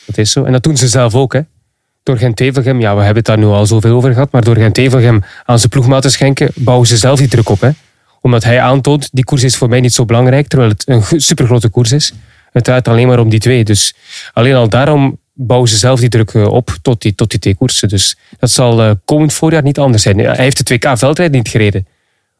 [0.05, 0.43] Dat is zo.
[0.43, 1.33] En dat doen ze zelf ook.
[1.33, 1.41] Hè.
[2.03, 5.23] Door Gent-Wevelgem, ja, we hebben het daar nu al zoveel over gehad, maar door Gent-Wevelgem
[5.45, 7.61] aan zijn ploegmaat te schenken, bouwen ze zelf die druk op.
[7.61, 7.69] Hè.
[8.21, 11.69] Omdat hij aantoont, die koers is voor mij niet zo belangrijk, terwijl het een supergrote
[11.69, 12.13] koers is.
[12.51, 13.63] Het draait alleen maar om die twee.
[13.63, 13.95] Dus
[14.33, 17.55] alleen al daarom bouwen ze zelf die druk eh, op tot die, tot die twee
[17.55, 17.87] koersen.
[17.87, 20.17] Dus dat zal eh, komend voorjaar niet anders zijn.
[20.17, 21.87] Hij heeft de 2K veldrijd niet gereden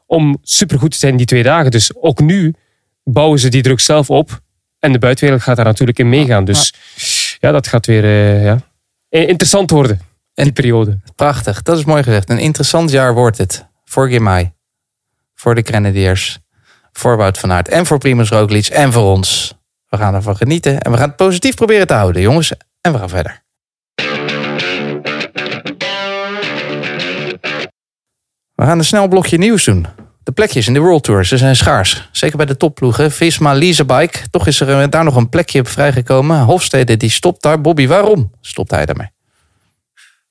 [0.06, 1.72] om supergoed te zijn die twee dagen.
[1.72, 2.56] Dus ook nu
[3.04, 4.42] bouwen ze die druk zelf op.
[4.80, 6.46] En de buitenwereld gaat daar natuurlijk in meegaan.
[6.46, 6.74] Dus
[7.40, 8.60] ja, dat gaat weer eh, ja,
[9.10, 10.00] interessant worden.
[10.34, 11.00] Die periode.
[11.16, 12.30] Prachtig, dat is mooi gezegd.
[12.30, 14.54] Een interessant jaar wordt het voor Girmay,
[15.36, 16.40] voor de Grenadiers,
[16.92, 19.54] voor Wout van Aert en voor Primoz Roglic en voor ons.
[19.90, 22.54] We gaan ervan genieten en we gaan het positief proberen te houden, jongens.
[22.84, 23.41] En we gaan verder.
[28.56, 29.88] We gaan een snel blokje nieuws doen.
[30.24, 32.10] De plekjes in de World Tour, ze zijn schaars.
[32.12, 33.12] Zeker bij de topploegen.
[33.12, 34.19] Visma, Leasebike.
[34.30, 36.39] Toch is er eh, daar nog een plekje op vrijgekomen.
[36.39, 37.62] Hofstede die stopt daar.
[37.62, 39.12] Bobby, waarom stopt hij daarmee?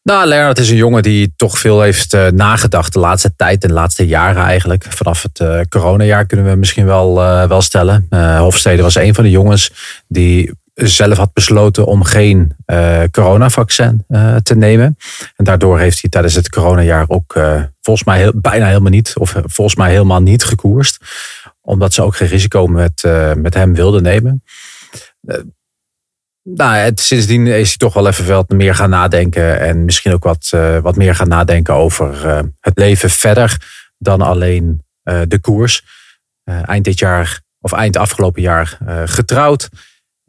[0.02, 3.68] Nou, Leonard is een jongen die toch veel heeft eh, nagedacht de laatste tijd en
[3.68, 4.86] de laatste jaren eigenlijk.
[4.88, 7.14] Vanaf het eh, coronajaar kunnen we misschien wel,
[7.48, 8.06] wel stellen.
[8.38, 9.72] Hofstede was een van de jongens
[10.08, 14.96] die zelf had besloten om geen eh, coronavaccin eh, te nemen.
[15.36, 19.12] En daardoor heeft hij tijdens het coronajaar ook eh, volgens mij heel, bijna helemaal niet,
[19.16, 21.04] of volgens mij helemaal niet gekoerst.
[21.60, 23.02] Omdat ze ook geen risico met,
[23.36, 24.42] met hem wilden nemen.
[26.42, 29.60] Nou, het, sindsdien is hij toch wel even wat meer gaan nadenken.
[29.60, 30.50] En misschien ook wat,
[30.82, 32.26] wat meer gaan nadenken over
[32.60, 33.56] het leven verder
[33.98, 35.84] dan alleen de koers.
[36.44, 39.68] Eind dit jaar, of eind afgelopen jaar, getrouwd.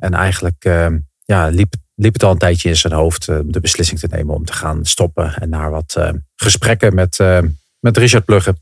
[0.03, 0.87] En eigenlijk eh,
[1.25, 4.35] ja, liep, liep het al een tijdje in zijn hoofd eh, de beslissing te nemen
[4.35, 5.35] om te gaan stoppen.
[5.35, 7.39] En naar wat eh, gesprekken met, eh,
[7.79, 8.55] met Richard Plugge.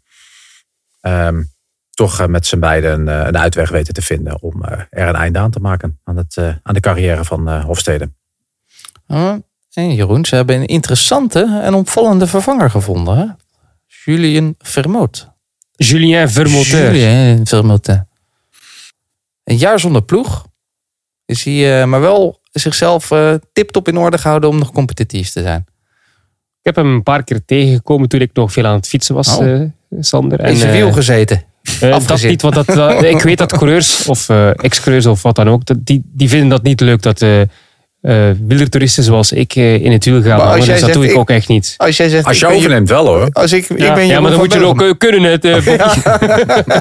[1.01, 1.43] ehm,
[1.91, 5.07] toch eh, met z'n beiden een, eh, een uitweg weten te vinden om eh, er
[5.07, 8.11] een einde aan te maken aan, het, aan de carrière van eh, Hofstede.
[9.07, 9.35] Oh,
[9.73, 13.17] en Jeroen, ze hebben een interessante en opvallende vervanger gevonden.
[13.17, 13.25] Hè?
[14.05, 15.29] Julien Vermoot.
[15.75, 16.95] Julien Vermoteur.
[16.95, 17.87] Julien Vermoot.
[19.43, 20.49] Een jaar zonder ploeg.
[21.31, 25.41] Is hij eh, maar wel zichzelf eh tip-top in orde gehouden om nog competitief te
[25.41, 25.65] zijn.
[26.59, 29.37] Ik heb hem een paar keer tegengekomen toen ik nog veel aan het fietsen was,
[29.37, 29.51] Oh.
[29.51, 29.61] eh,
[29.99, 30.39] Sander.
[30.45, 31.43] In zijn wiel gezeten.
[31.79, 35.65] Dat niet, want dat, ik weet dat coureurs of eh ex-coureurs of wat dan ook,
[35.65, 37.47] dat, die, die vinden dat niet leuk dat eh eh
[38.47, 40.57] wielertoeristen zoals ik in het wiel gaan als hangen.
[40.65, 41.73] jij Dus dat zegt, doe ik ik- ook echt niet.
[41.77, 43.29] Als jij zegt, Als je ik overneemt wel hoor.
[43.31, 45.41] Als ik, ik Ja, ben ja, maar dan van moet je ook kunnen het.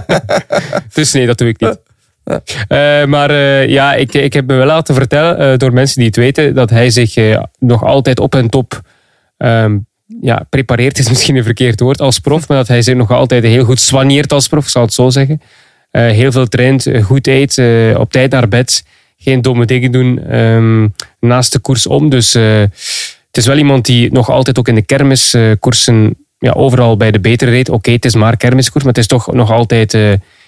[0.94, 1.78] dus nee, dat doe ik niet.
[2.68, 6.06] Eh, maar eh, ja, ik, ik heb me wel laten vertellen eh, door mensen die
[6.06, 8.80] het weten dat hij zich nog altijd op en top
[9.36, 9.78] ehm,
[10.20, 13.44] ja, prepareert, is misschien een verkeerd woord als prof, maar dat hij zich nog altijd
[13.44, 15.40] heel goed soigneert als prof, ik zal het zo zeggen.
[15.90, 17.60] Heel veel traint, goed eet,
[17.96, 18.84] op tijd naar bed,
[19.16, 20.88] geen domme dingen doen ehm,
[21.20, 22.10] naast de koers om.
[22.10, 27.10] Dus het is wel iemand die nog altijd ook in de kermiskoersen ja, overal bij
[27.10, 27.68] de betere reed.
[27.68, 29.98] Oké, het is maar kermiskoers, maar het is toch nog altijd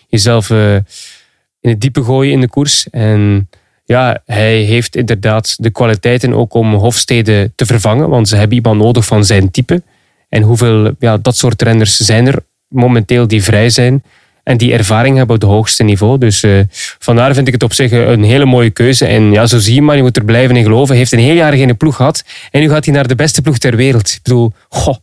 [0.08, 0.50] jezelf
[1.62, 2.90] in het diepe gooien in de koers.
[2.90, 3.48] En
[3.84, 8.80] ja, hij heeft inderdaad de kwaliteiten ook om Hofstede te vervangen, want ze hebben iemand
[8.80, 9.82] nodig van zijn type.
[10.28, 14.02] En hoeveel ja, dat soort renners zijn er momenteel die vrij zijn
[14.42, 16.18] en die ervaring hebben op het hoogste niveau.
[16.18, 16.60] Dus eh,
[16.98, 19.06] vandaar vind ik het op zich een hele mooie keuze.
[19.06, 20.88] En ja, zo zie je maar, je moet er blijven in geloven.
[20.88, 23.42] Hij heeft een heel jaar geen ploeg gehad en nu gaat hij naar de beste
[23.42, 24.08] ploeg ter wereld.
[24.08, 24.96] Ik bedoel, goh,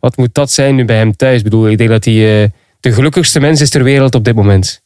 [0.00, 1.38] wat moet dat zijn nu bij hem thuis?
[1.38, 2.48] Ik bedoel, ik denk dat hij eh,
[2.80, 4.83] de gelukkigste mens is ter wereld op dit moment.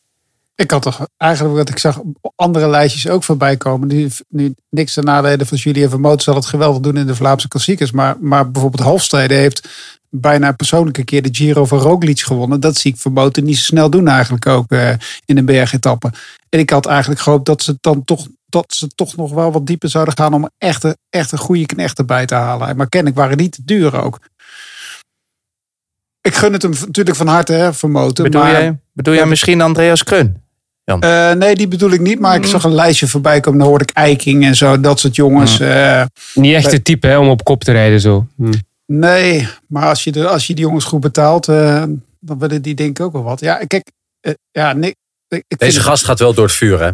[0.63, 2.01] Ik had toch eigenlijk wat ik zag
[2.35, 3.89] andere lijstjes ook voorbij komen.
[3.89, 7.49] Die nu niks ten nadele van Julien Vermoot zal het geweldig doen in de Vlaamse
[7.49, 7.91] klassiekers.
[7.91, 9.69] Maar, maar bijvoorbeeld Hofstede heeft
[10.11, 12.61] bijna persoonlijk een keer de Giro van Roglic gewonnen.
[12.61, 14.91] Dat zie ik Vermoten niet zo snel doen eigenlijk ook eh,
[15.25, 16.13] in een bergetappe.
[16.49, 19.67] En ik had eigenlijk gehoopt dat ze dan toch dat ze toch nog wel wat
[19.67, 22.77] dieper zouden gaan om echt een, echt een goede knecht erbij te halen.
[22.77, 24.19] Maar kennelijk waren die te duur ook.
[26.21, 28.25] Ik gun het hem natuurlijk van harte, hè, Vermoten.
[28.25, 30.03] Bedoel, maar, jij, bedoel jij misschien Andreas
[30.97, 32.19] Eh, nee, die bedoel ik niet.
[32.21, 33.59] Maar ik zag een lijstje voorbij komen.
[33.59, 34.81] Dan hoorde ik Eiking en zo.
[34.81, 35.61] Dat soort jongens.
[35.61, 36.03] eh,
[36.35, 38.27] Niet echt het type hè, om op kop te rijden zo.
[38.37, 38.53] Hm.
[38.87, 41.83] nee, maar als je, de, als je die jongens goed betaalt, eh,
[42.21, 43.41] dan willen die denk ik ook wel wat.
[43.41, 43.91] Ja, kijk.
[44.51, 44.95] ja, nee,
[45.29, 46.91] ik Deze het- gast gaat wel door het vuur hè.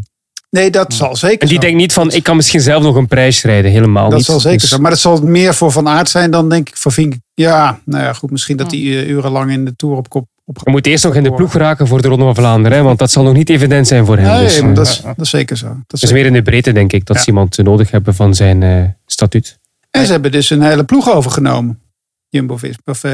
[0.50, 1.60] Nee, dat zal zeker En die zo.
[1.62, 3.70] denkt niet van, ik kan misschien zelf nog een prijs rijden.
[3.70, 4.26] Helemaal Dat niet.
[4.26, 4.78] zal zeker Dus- zo.
[4.78, 7.14] Maar dat zal meer voor Van Aert zijn dan denk ik voor Vink.
[7.34, 8.30] Ja, nou ja, goed.
[8.30, 10.26] Misschien dat die eh, urenlang in de Tour op kop...
[10.46, 12.78] Op Je moet eerst nog in de ploeg raken voor de Ronde van Vlaanderen.
[12.78, 14.26] Hè, want dat zal nog niet evident zijn voor hem.
[14.26, 15.66] Nee, dus, eh, dat, is, dat is zeker zo.
[15.66, 16.14] Dat is Het is zeker.
[16.16, 17.22] meer in de breedte, denk ik, dat Ja.
[17.22, 19.58] ze iemand nodig hebben van zijn eh, statuut.
[19.90, 21.80] En ze hebben dus een hele ploeg overgenomen.
[22.28, 23.12] Jumbo Visma, of uh,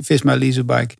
[0.00, 0.94] Visma Lease Bike.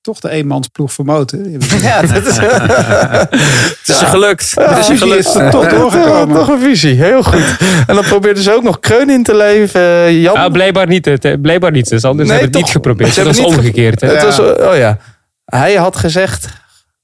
[0.00, 1.58] Toch de eenmansploeg vermoten.
[1.82, 2.36] Ja, dat is,
[3.80, 4.54] Het is je gelukt.
[4.60, 5.26] Het is gelukt.
[5.26, 6.36] is toch doorgekomen.
[6.36, 7.56] toch een visie, heel goed.
[7.86, 9.80] En dan probeerden ze ook nog Kreun in te leven.
[9.80, 11.04] eh, Jan, Ah, blijkbaar niet.
[11.04, 11.88] Het, eh, blijkbaar niet.
[11.88, 13.12] Dus anders Nee, hebben het niet geprobeerd.
[13.12, 14.00] Ze Dat niet omgekeerd.
[14.00, 14.08] Hè?
[14.08, 14.26] Het Ja.
[14.26, 14.98] was, oh ja,
[15.50, 16.48] hij had gezegd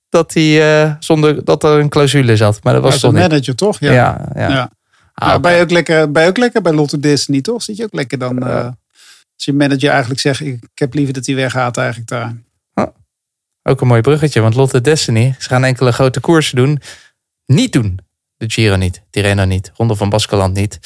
[0.08, 2.62] dat, hij, eh, zonder, dat er een clausule zat.
[2.62, 3.20] Maar dat was toch niet.
[3.20, 3.80] manager toch?
[3.80, 4.28] Ja, Ja.
[4.34, 4.48] ja.
[4.48, 4.70] Ja.
[5.14, 7.62] Ah, Nou, ben, je ook lekker, ben je ook lekker bij Lotte Disney, toch?
[7.62, 8.36] Zit je ook lekker dan...
[8.36, 8.76] Ja.
[9.34, 12.34] als je manager eigenlijk zegt, ik, ik heb liever dat hij weggaat eigenlijk daar.
[13.68, 16.80] Ook een mooi bruggetje, want Lotte Destiny, ze gaan enkele grote koersen doen.
[17.46, 17.98] Niet doen.
[18.36, 20.78] De Giro niet, Tirreno niet, Ronde van Baskeland niet.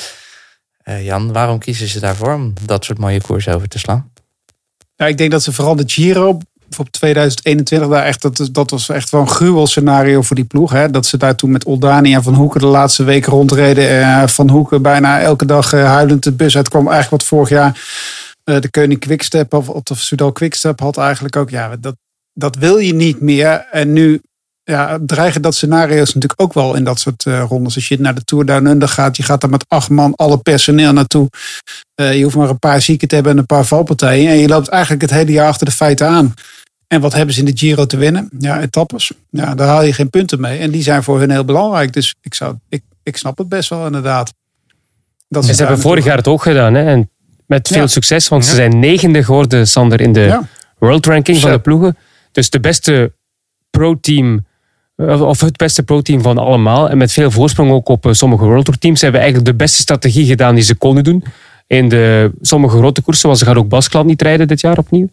[0.84, 4.12] Jan, waarom kiezen ze daarvoor om dat soort mooie koersen over te slaan?
[4.96, 6.38] Ja, ik denk dat ze vooral de Giro
[6.74, 10.72] voor 2021 daar echt, dat, dat was echt wel een gruwel scenario voor die ploeg.
[10.72, 10.90] Hè?
[10.90, 14.00] Dat ze daar toen met Oldani en Van Hoeken de laatste week rondreden.
[14.00, 16.88] Eh, van Hoeken bijna elke dag eh, huilend de bus uitkwam.
[16.88, 17.80] Eigenlijk wat vorig jaar
[18.44, 21.50] eh, de Koning Quickstep of, of de Soudal Quickstep had eigenlijk ook.
[21.50, 21.96] Ja, dat,
[22.32, 23.66] dat wil je niet meer.
[23.70, 24.20] En nu
[24.70, 27.74] ja, dreigen dat scenario's natuurlijk ook wel in dat soort eh, rondes.
[27.74, 30.38] Als je naar de Tour Down Under gaat, je gaat daar met acht man alle
[30.38, 31.28] personeel naartoe.
[31.94, 34.30] Eh, je hoeft maar een paar zieken te hebben en een paar valpartijen.
[34.30, 36.34] En je loopt eigenlijk het hele jaar achter de feiten aan.
[36.90, 38.28] En wat hebben ze in de Giro te winnen?
[38.38, 39.12] Ja, etappes.
[39.30, 40.58] Ja, daar haal je geen punten mee.
[40.58, 41.92] En die zijn voor hun heel belangrijk.
[41.92, 44.32] Dus ik, zou, ik, ik snap het best wel inderdaad.
[45.28, 46.74] Dat ze hebben vorig jaar het ook gedaan.
[46.74, 46.84] Hè?
[46.84, 47.10] En
[47.46, 47.86] met veel Ja.
[47.86, 48.28] succes.
[48.28, 50.48] Want ze zijn negende geworden, Sander, in de Ja.
[50.78, 51.96] World Ranking van de ploegen.
[52.32, 53.12] Dus de beste
[53.70, 54.46] pro-team,
[54.96, 56.90] eh, of het beste pro-team van allemaal.
[56.90, 58.98] En met veel voorsprong ook op eh, sommige World Tour teams.
[58.98, 61.24] Ze hebben eigenlijk de beste strategie gedaan die ze konden doen.
[61.66, 65.08] In de, sommige grote koersen, want ze gaan ook Baskeland niet rijden dit jaar opnieuw.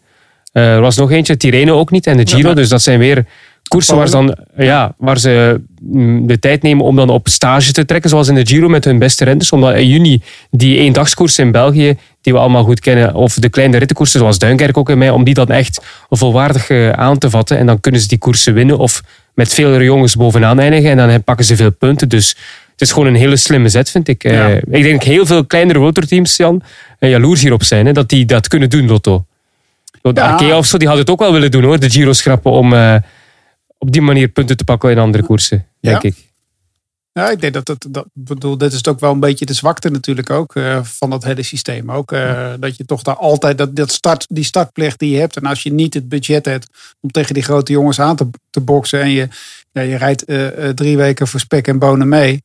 [0.52, 2.48] Eh, er was nog eentje, Tirreno ook niet en de Giro.
[2.48, 2.54] Ja.
[2.54, 3.24] Dus dat zijn weer
[3.68, 7.72] koersen waar ze, dan, ja, waar ze mm, de tijd nemen om dan op stage
[7.72, 8.10] te trekken.
[8.10, 9.52] Zoals in de Giro met hun beste renners.
[9.52, 13.14] Omdat in juni die eendagskoersen in België, die we allemaal goed kennen.
[13.14, 15.10] Of de kleine rittenkoersen zoals Duinkerk ook in mei.
[15.10, 17.58] Om die dan echt volwaardig eh, aan te vatten.
[17.58, 18.78] En dan kunnen ze die koersen winnen.
[18.78, 19.02] Of
[19.34, 20.90] met veel jongens bovenaan eindigen.
[20.90, 22.08] En dan pakken ze veel punten.
[22.08, 22.28] Dus
[22.72, 24.24] het is gewoon een hele slimme zet, vind ik.
[24.24, 24.48] Eh, Ja.
[24.48, 26.62] Ik denk dat heel veel kleinere motorteams, Jan,
[26.98, 27.86] jaloers hierop zijn.
[27.86, 29.24] Hè, dat die dat kunnen doen, Lotto.
[30.02, 30.30] De Ja.
[30.30, 31.78] Arkea of zo, die had het ook wel willen doen hoor.
[31.78, 32.96] De Giro schrappen om eh,
[33.78, 36.08] op die manier punten te pakken in andere koersen, denk Ja.
[36.08, 36.26] ik.
[37.12, 39.90] Ja, ik denk dat het, dat, bedoel, dit is ook wel een beetje de zwakte
[39.90, 41.90] natuurlijk ook eh, van dat hele systeem.
[41.90, 45.36] Ook eh, dat je toch daar altijd dat, dat start, die startplicht die je hebt.
[45.36, 46.68] En als je niet het budget hebt
[47.00, 49.28] om tegen die grote jongens aan te, te boksen en je,
[49.72, 50.24] ja, je rijdt
[50.76, 52.42] drie weken voor spek en bonen mee.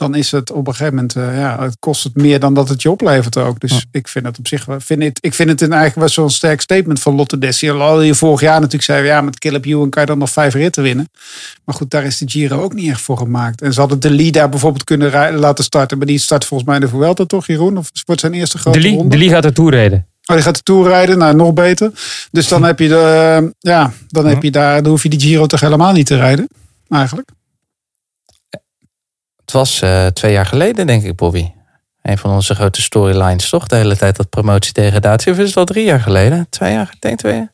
[0.00, 2.68] Dan is het op een gegeven moment, eh, ja, het kost het meer dan dat
[2.68, 3.60] het je oplevert ook.
[3.60, 6.08] Dus ik vind het op zich wel, vind het, ik vind het een, eigenlijk wel
[6.08, 7.70] zo'n sterk statement van Lotte Dessi.
[7.70, 10.54] Al je vorig jaar natuurlijk zei, ja, met Caleb Ewan kan je dan nog vijf
[10.54, 11.08] ritten winnen.
[11.64, 13.62] Maar goed, daar is de Giro ook niet echt voor gemaakt.
[13.62, 15.98] En ze hadden de Lee daar bijvoorbeeld kunnen laten starten.
[15.98, 17.78] Maar die start volgens mij in de Vuelta toch, Jeroen?
[17.78, 19.16] Of wordt zijn eerste grote De Lee, ronde?
[19.16, 20.06] de Lee gaat er toe rijden.
[20.26, 21.18] Oh, die gaat de Tour rijden.
[21.18, 21.90] Nou, nog beter.
[22.30, 25.20] Dus dan heb je, de, eh, ja, dan heb je daar, dan hoef je die
[25.20, 26.48] Giro toch helemaal niet te rijden.
[26.88, 27.30] Eigenlijk.
[29.50, 31.50] Het was eh, twee jaar geleden, denk ik, Bobby.
[32.02, 33.66] Een van onze grote storylines, toch?
[33.66, 35.32] De hele tijd dat promotie degradatie.
[35.32, 36.46] Of is het al drie jaar geleden?
[36.50, 36.94] Twee jaar?
[36.98, 37.52] Denk twee jaar.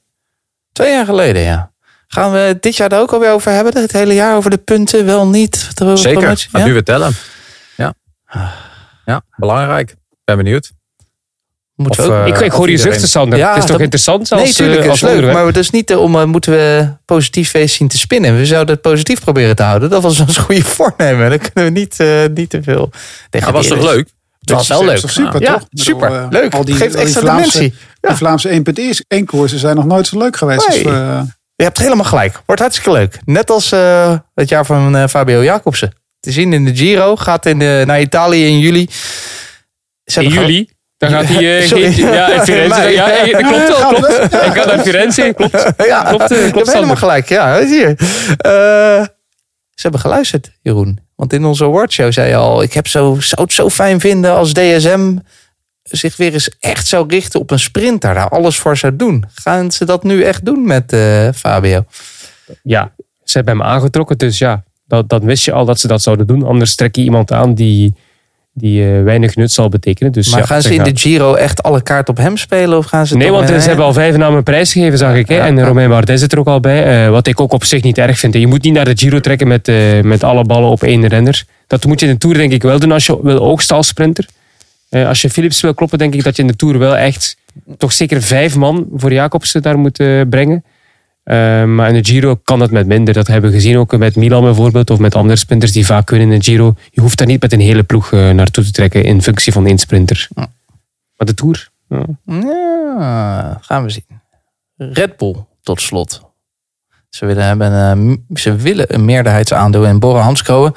[0.72, 1.72] Twee jaar geleden, ja.
[2.06, 3.82] Gaan we dit jaar daar ook alweer over hebben?
[3.82, 5.70] Het hele jaar over de punten, wel niet?
[5.94, 6.20] Zeker.
[6.20, 6.48] promotie?
[6.52, 6.64] Ja?
[6.64, 7.12] nu weer tellen.
[7.76, 7.94] Ja.
[9.04, 9.94] Ja, belangrijk.
[10.24, 10.72] Ben benieuwd.
[11.76, 13.38] Moeten Of, we ook- eh, ik, ik hoor je zuchten, Sander.
[13.38, 15.10] Ja, het is toch dat- interessant als, nee, tuurlijk, eh, is als leuk.
[15.10, 15.36] onderwerp?
[15.36, 18.36] Maar dat is niet eh, om, eh, moeten we positief feest zien te spinnen.
[18.36, 19.90] We zouden het positief proberen te houden.
[19.90, 21.30] Dat was ons goede voornemen.
[21.30, 23.84] Dan kunnen we niet, eh, niet te veel Dat was toch degraderen.
[23.84, 24.08] leuk?
[24.40, 25.00] Het was wel Dat is leuk.
[25.00, 25.68] toch super, ja, toch?
[25.68, 26.26] Bedoel, super.
[26.30, 26.54] leuk.
[26.54, 27.78] al die- Geeft al die extra Vlaamse- dimensie.
[28.00, 28.08] Ja.
[28.08, 30.68] De Vlaamse 1.1 koersen zijn nog nooit zo leuk geweest.
[30.68, 30.84] Nee.
[30.84, 31.20] Als, eh,
[31.56, 32.40] Je hebt helemaal gelijk.
[32.46, 33.18] Wordt hartstikke leuk.
[33.24, 35.92] Net als eh, het jaar van eh, Fabio Jacobsen.
[36.20, 37.16] Te zien in de Giro.
[37.16, 38.88] Gaat in de, naar Italië in juli.
[40.04, 40.68] Ze In juli.
[40.98, 41.60] Dan gaat hij...
[41.60, 41.98] eh, Sorry.
[42.14, 42.80] ja, in Firenze.
[42.80, 42.92] Nee.
[42.94, 43.88] Ja, dat klopt wel.
[43.94, 44.22] Klopt.
[44.34, 45.32] Ik ga naar Firenze.
[45.36, 45.72] Klopt.
[45.86, 47.28] Ja, Klopt, hebt klopt, helemaal gelijk.
[47.28, 47.94] Ja, zie je.
[48.36, 49.06] Eh,
[49.74, 50.98] ze hebben geluisterd, Jeroen.
[51.16, 52.62] Want in onze awardshow zei je al...
[52.62, 55.16] ik heb zo, zou het zo fijn vinden als DSM
[55.82, 58.14] zich weer eens echt zou richten op een sprinter.
[58.14, 59.24] Daar alles voor zou doen.
[59.34, 61.84] Gaan ze dat nu echt doen met eh, Fabio?
[62.62, 62.92] Ja,
[63.24, 64.18] ze hebben hem aangetrokken.
[64.18, 66.42] Dus ja, dat, dat wist je al dat ze dat zouden doen.
[66.42, 67.94] Anders trek je iemand aan die,
[68.58, 70.12] die eh, weinig nut zal betekenen.
[70.12, 72.78] Dus, Maar ja, gaan ze in de Giro echt alle kaart op hem spelen?
[72.78, 75.28] Of gaan ze Nee, want ze hebben al vijf namen prijs gegeven, zag ik.
[75.28, 75.36] Hè?
[75.36, 75.64] Ja, en.
[75.64, 77.04] Romain Bardet zit er ook al bij.
[77.04, 78.34] eh, wat ik ook op zich niet erg vind.
[78.34, 81.44] Je moet niet naar de Giro trekken met, eh, met alle ballen op één renner.
[81.66, 83.86] Dat moet je in de Tour denk ik wel doen als je wil oogsten als
[83.86, 84.26] sprinter.
[84.90, 87.36] Als je Philips wil kloppen, denk ik dat je in de Tour wel echt
[87.78, 89.96] toch zeker vijf man voor Jacobsen daar moet
[90.30, 90.64] brengen.
[91.26, 93.14] Eh, maar in de Giro kan dat met minder.
[93.14, 94.90] Dat hebben we gezien ook met Milan bijvoorbeeld.
[94.90, 96.74] Of met andere sprinters die vaak kunnen in de Giro.
[96.90, 99.66] Je hoeft daar niet met een hele ploeg eh, naartoe te trekken in functie van
[99.66, 100.28] één sprinter.
[100.34, 100.46] Ja.
[101.16, 101.68] Maar de Tour,
[102.24, 104.04] Ja, gaan we zien.
[104.76, 106.22] Red Bull tot slot.
[107.08, 110.74] Ze willen, hebben, een, eh, ze willen een meerderheidsaandeel in Bora Hansgrohe.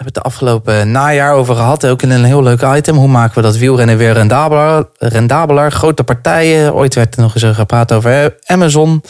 [0.00, 1.86] We hebben het de afgelopen najaar over gehad.
[1.86, 2.96] Ook in een heel leuk item.
[2.96, 4.88] Hoe maken we dat wielrennen weer rendabeler?
[4.98, 5.72] rendabeler?
[5.72, 6.74] Grote partijen.
[6.74, 9.02] Ooit werd er nog eens gepraat over Amazon.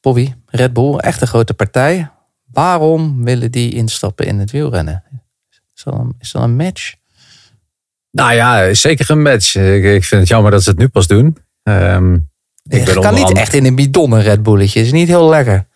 [0.00, 2.10] Bobby, Red Bull, echt een grote partij.
[2.52, 5.04] Waarom willen die instappen in het wielrennen?
[5.74, 6.94] Is dat een, is dat een match?
[8.10, 9.54] Nou ja, zeker een match.
[9.54, 11.36] Ik, ik vind het jammer dat ze het nu pas doen.
[11.62, 12.14] Ehm,
[12.68, 14.80] ik Je kan niet echt in een bidon een Red Bulletje.
[14.80, 15.66] is niet heel lekker.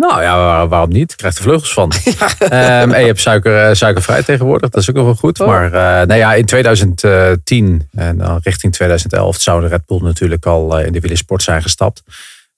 [0.00, 1.10] Nou ja, waar- waarom niet?
[1.10, 1.92] Ik krijg er vleugels van.
[2.38, 4.70] Ehm, en je hebt suiker, eh, suikervrij tegenwoordig.
[4.70, 5.40] Dat is ook nog wel goed.
[5.40, 5.46] Oh.
[5.46, 10.46] Maar eh, nou ja, in 2010 en dan richting 2011 zou de Red Bull natuurlijk
[10.46, 12.02] al eh, in de wielersport zijn gestapt.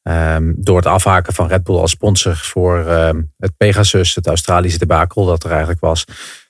[0.03, 4.79] Ehm, door het afhaken van Red Bull als sponsor voor ehm, het Pegasus, het Australische
[4.79, 6.05] debakel dat er eigenlijk was,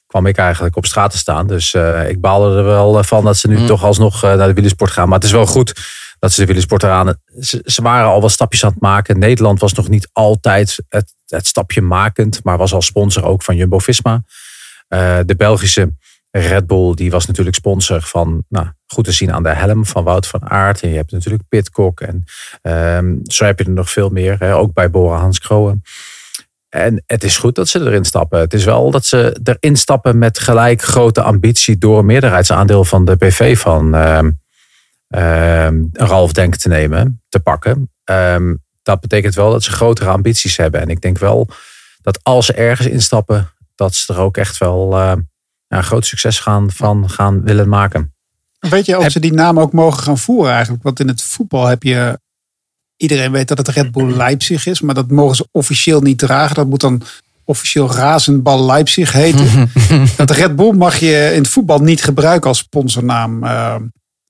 [0.07, 1.47] kwam ik eigenlijk op straat te staan.
[1.47, 3.67] Dus eh, ik baalde er wel van dat ze nu Mm.
[3.67, 5.09] toch alsnog eh, naar de wielersport gaan.
[5.09, 5.73] Maar het is wel goed
[6.19, 7.15] dat ze de eraan...
[7.41, 9.19] Ze, ze waren al wat stapjes aan het maken.
[9.19, 13.57] Nederland was nog niet altijd het, het stapje makend, maar was al sponsor ook van
[13.57, 14.23] Jumbo-Visma.
[14.89, 15.93] Eh, de Belgische
[16.31, 20.05] Red Bull die was natuurlijk sponsor van, nou, goed te zien aan de helm van
[20.05, 20.83] Wout van Aert.
[20.83, 22.25] En je hebt natuurlijk Pitcock en
[22.63, 24.37] ehm, zo heb je er nog veel meer.
[24.39, 25.81] Hè, ook bij Bora Hansgrohe.
[26.69, 28.41] En het is goed dat ze erin stappen.
[28.41, 33.17] Het is wel dat ze erin stappen met gelijk grote ambitie door meerderheidsaandeel van de
[33.17, 33.95] PV van
[35.09, 37.91] ehm, Ralf Denk te nemen, te pakken.
[38.05, 40.81] Ehm, dat betekent wel dat ze grotere ambities hebben.
[40.81, 41.49] En ik denk wel
[42.03, 45.13] dat als ze ergens instappen, dat ze er ook echt wel eh,
[45.69, 48.15] een groot succes gaan, van gaan willen maken.
[48.59, 50.83] Weet je of ze die naam ook mogen gaan voeren eigenlijk?
[50.83, 52.21] Want in het voetbal heb je...
[52.97, 54.81] Iedereen weet dat het Red Bull Leipzig is.
[54.81, 56.55] Maar dat mogen ze officieel niet dragen.
[56.55, 57.03] Dat moet dan
[57.45, 59.71] officieel Razenbal Leipzig heten.
[60.17, 63.45] dat Red Bull mag je in het voetbal niet gebruiken als sponsornaam.
[63.45, 63.77] eh,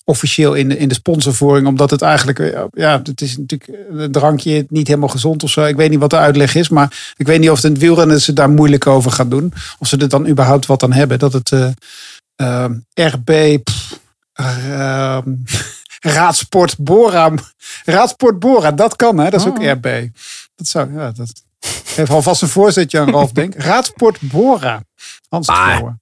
[0.09, 1.67] officieel in de, in de sponsorvoering.
[1.67, 2.39] Omdat het eigenlijk...
[2.39, 5.65] eh, Ja, het is natuurlijk een drankje niet helemaal gezond of zo.
[5.65, 6.69] Ik weet niet wat de uitleg is.
[6.69, 9.53] Maar ik weet niet of het wielrennen ze daar moeilijk over gaan doen.
[9.79, 11.19] Of ze er dan überhaupt wat aan hebben.
[11.19, 11.53] Dat het...
[11.53, 11.71] eh,
[12.37, 13.59] eh, RB...
[13.65, 13.99] pff,
[14.33, 15.31] Ehm,
[16.15, 17.33] Raadsport Bora.
[17.85, 19.71] Raadsport Bora, dat kan hè, dat is ook Oh.
[19.71, 20.09] RB.
[20.55, 21.33] Dat zou, ja, dat
[21.95, 23.55] heeft alvast een voorzetje aan Ralf Denk.
[23.55, 24.83] Raadsport Bora.
[25.29, 25.97] Hans Maar-.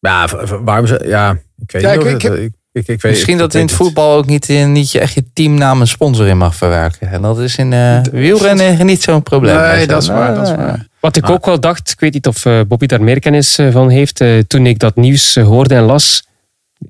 [0.00, 0.26] Ja,
[0.64, 1.02] waarom ze.
[1.06, 2.00] Ja, ik weet Ja, niet.
[2.00, 4.16] ik- of ik het- heb- ik, ik, ik weet, Misschien ik dat in het voetbal
[4.16, 7.08] ook niet, eh, niet je echt je teamnaam een sponsor in mag verwerken.
[7.10, 9.56] En dat is in eh wielrennen niet zo'n probleem.
[9.56, 10.34] Nee, dat is waar.
[10.34, 10.86] Dat is waar.
[11.00, 11.30] Wat ik Ah.
[11.30, 14.20] ook wel dacht, ik weet niet of eh, Bobby daar meer kennis eh, van heeft.
[14.20, 16.26] eh, toen ik dat nieuws eh, hoorde en las.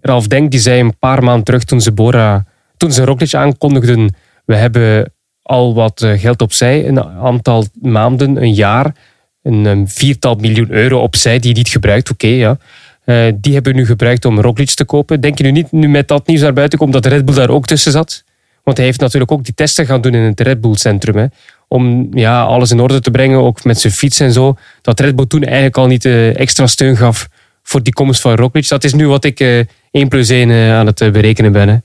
[0.01, 2.45] Ralf Denk die zei een paar maanden terug toen ze Bora,
[2.77, 4.15] toen ze Roglic aankondigden.
[4.45, 8.95] We hebben al wat eh, geld opzij, een aantal maanden, een jaar.
[9.43, 12.11] Een eh, viertal miljoen euro opzij die je niet gebruikt.
[12.11, 12.57] Oké, ja.
[13.05, 15.21] Eh, die hebben we nu gebruikt om Roglic te kopen.
[15.21, 17.51] Denk je nu niet nu met dat nieuws naar buiten komt dat Red Bull daar
[17.51, 18.25] ook tussen zat?
[18.63, 21.17] Want hij heeft natuurlijk ook die testen gaan doen in het Red Bull centrum.
[21.17, 21.27] Hè
[21.73, 24.57] om ja, alles in orde te brengen, ook met zijn fiets en zo.
[24.83, 27.29] Dat Red Bull toen eigenlijk al niet eh, extra steun gaf
[27.63, 28.69] voor die komst van Roglic.
[28.69, 31.69] Dat is nu wat ik eh 1 plus 1 eh, aan het berekenen ben.
[31.69, 31.77] Hè.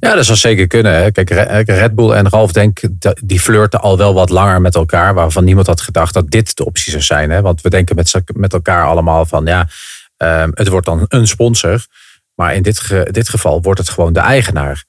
[0.00, 0.94] Ja, dat zou zeker kunnen.
[0.94, 1.10] Hè.
[1.10, 2.80] Kijk, Re- Red Bull en Ralf Denk,
[3.24, 5.14] die flirten al wel wat langer met elkaar.
[5.14, 7.30] Waarvan niemand had gedacht dat dit de optie zou zijn.
[7.30, 7.42] Hè.
[7.42, 9.68] Want we denken met, met elkaar allemaal van, ja,
[10.16, 11.86] ehm, het wordt dan een sponsor.
[12.34, 14.84] Maar in dit, ge- dit geval wordt het gewoon de eigenaar.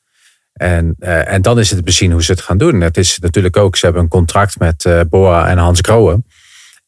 [0.53, 2.81] En, eh, en dan is het bezien hoe ze het gaan doen.
[2.81, 6.23] Het is natuurlijk ook, ze hebben een contract met eh Boa en Hans Grohe.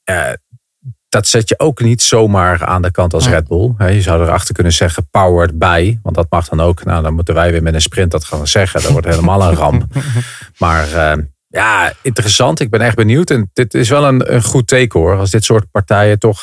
[0.03, 0.29] Eh,
[1.09, 3.29] dat zet je ook niet zomaar aan de kant als Ja.
[3.31, 3.73] Red Bull.
[3.77, 5.97] Je zou erachter kunnen zeggen powered by.
[6.03, 6.83] Want dat mag dan ook.
[6.83, 8.81] Nou, dan moeten wij weer met een sprint dat gaan zeggen.
[8.81, 9.85] Dat wordt helemaal een ramp.
[10.57, 12.59] Maar eh, ja, interessant.
[12.59, 13.29] Ik ben echt benieuwd.
[13.29, 15.17] En dit is wel een, een goed teken hoor.
[15.17, 16.41] Als dit soort partijen toch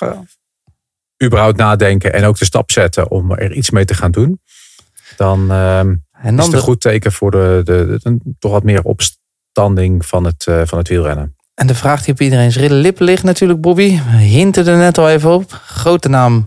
[1.24, 2.12] überhaupt nadenken.
[2.12, 4.40] En ook de stap zetten om er iets mee te gaan doen.
[5.16, 8.52] Dan, eh, En is dan het een de, goed teken voor de, de, de- toch
[8.52, 11.36] wat meer opstanding van het, eh, van het wielrennen.
[11.54, 13.98] en de vraag die op iedereen's lippen ligt natuurlijk, Bobby.
[14.16, 15.52] Hinten er net al even op.
[15.66, 16.46] Grote naam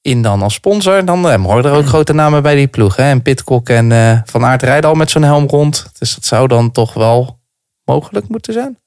[0.00, 1.04] in dan als sponsor.
[1.04, 2.96] Dan eh, horen er ook grote namen bij die ploeg.
[2.96, 3.02] Hè?
[3.02, 5.90] En Pitcock en eh, Van Aert rijden al met zo'n helm rond.
[5.98, 7.40] Dus dat zou dan toch wel
[7.84, 8.78] mogelijk moeten zijn.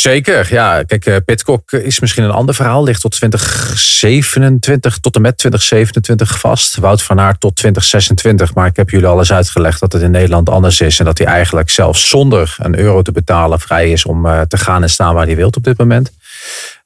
[0.00, 0.82] Zeker, ja.
[0.82, 2.82] Kijk, eh, Pitcock is misschien een ander verhaal.
[2.82, 6.76] Ligt tot 2027, tot en met 2027 vast.
[6.76, 8.54] Wout van Aert tot 2026.
[8.54, 10.98] Maar ik heb jullie al eens uitgelegd dat het in Nederland anders is.
[10.98, 14.56] En dat hij eigenlijk zelfs zonder een euro te betalen vrij is om eh, te
[14.56, 16.12] gaan en staan waar hij wilt op dit moment.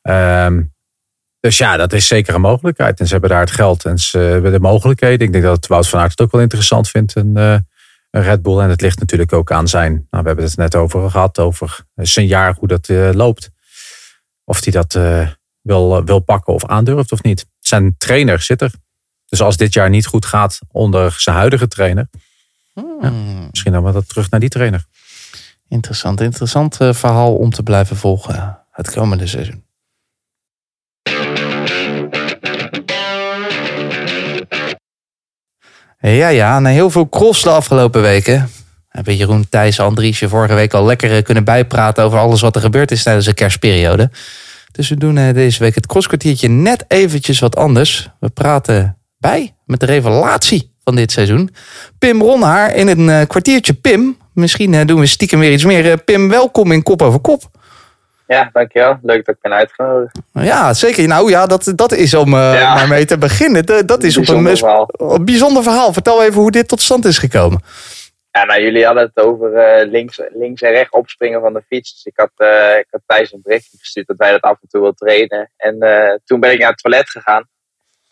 [0.03, 0.63] Ehm,
[1.41, 3.01] dus ja, dat is zeker een mogelijkheid.
[3.01, 5.27] En ze hebben daar het geld en ze hebben de mogelijkheden.
[5.27, 7.17] Ik denk dat Wout van Aert het ook wel interessant vindt.
[7.17, 7.57] Een, eh,
[8.23, 8.59] Red Bull.
[8.59, 9.93] En het ligt natuurlijk ook aan zijn.
[9.93, 13.51] Nou, we hebben het net over gehad, over zijn jaar, hoe dat eh, loopt.
[14.45, 15.29] Of hij dat eh,
[15.61, 17.47] wil, wil pakken of aandurft of niet.
[17.59, 18.73] Zijn trainer zit er.
[19.27, 22.09] Dus als dit jaar niet goed gaat onder zijn huidige trainer,
[22.75, 23.49] Hmm.
[23.51, 24.85] misschien dan wel dat terug naar die trainer.
[25.69, 29.64] Interessant, interessant eh, verhaal om te blijven volgen eh, het komende seizoen.
[36.11, 38.51] Ja, ja, na heel veel cross de afgelopen weken.
[38.89, 42.61] Hebben Jeroen, Thijs, Andriesje vorige week al lekker eh, kunnen bijpraten over alles wat er
[42.61, 44.11] gebeurd is tijdens de kerstperiode.
[44.73, 48.11] Dus we doen eh, deze week het crosskwartiertje net eventjes wat anders.
[48.21, 51.51] We praten bij met de revelatie van dit seizoen.
[51.99, 54.17] Pim Ronhaar in een eh, kwartiertje Pim.
[54.33, 55.91] Misschien eh, doen we stiekem weer iets meer.
[55.91, 57.51] Eh, Pim, welkom in Kop over Kop.
[58.27, 58.99] Ja, dankjewel.
[59.03, 60.19] Leuk dat ik ben uitgenodigd.
[60.33, 61.07] Ja, zeker.
[61.09, 62.75] Nou ja, dat, dat is om Ja.
[62.75, 63.67] maar mee te beginnen.
[63.67, 65.15] Dat, dat is op een, Bijzonder verhaal.
[65.17, 65.93] een bijzonder verhaal.
[65.93, 67.61] Vertel even hoe dit tot stand is gekomen.
[68.31, 71.93] Ja, nou, jullie hadden het over eh, links, links en rechts opspringen van de fiets.
[71.93, 74.69] Dus ik had, eh ik had Thijs een berichtje gestuurd dat wij dat af en
[74.69, 75.51] toe willen trainen.
[75.57, 75.79] En
[76.25, 77.49] toen ben ik naar het toilet gegaan.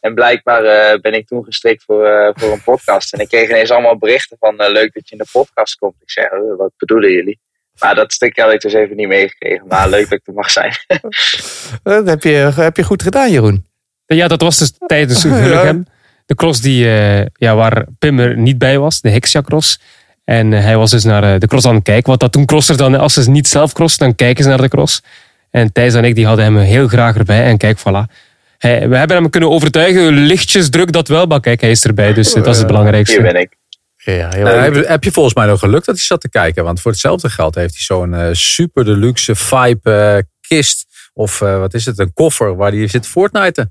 [0.01, 0.63] En blijkbaar
[1.01, 3.13] ben ik toen gestrikt voor, voor een podcast.
[3.13, 5.95] En ik kreeg ineens allemaal berichten van leuk dat je in de podcast komt.
[6.01, 7.41] Ik zeg, eh, wat bedoelen jullie?
[7.79, 9.67] Maar dat stukje had ik dus even niet meegekregen.
[9.69, 10.73] Maar leuk dat ik er mag zijn.
[11.83, 13.67] Dat heb je, heb je goed gedaan, Jeroen.
[14.07, 15.87] Ja, dat was dus tijdens Vullegem.
[16.27, 19.81] De cross die, eh, ja, waar Pim er niet bij was, de Hexia cross.
[20.25, 22.11] En eh, hij was dus naar eh, de cross aan het kijken.
[22.11, 24.69] Wat dat toen crossers dan, als ze niet zelf crossen, dan kijken ze naar de
[24.69, 25.03] cross.
[25.51, 27.45] En Thijs en ik die hadden hem heel graag erbij.
[27.45, 28.13] En kijk, voilà.
[28.59, 31.27] Hij, we hebben hem kunnen overtuigen, lichtjes druk dat wel.
[31.27, 33.21] Maar kijk, hij is erbij, dus dat is het belangrijkste.
[33.21, 33.57] Hier ben ik.
[34.05, 36.65] Ja, heel Nou, heb, heb je volgens mij nog geluk dat hij zat te kijken?
[36.65, 40.87] Want voor hetzelfde geld heeft hij zo'n eh, super deluxe vibe eh, kist.
[41.15, 43.71] Of eh, wat is het, een koffer waar hij zit Fortnite.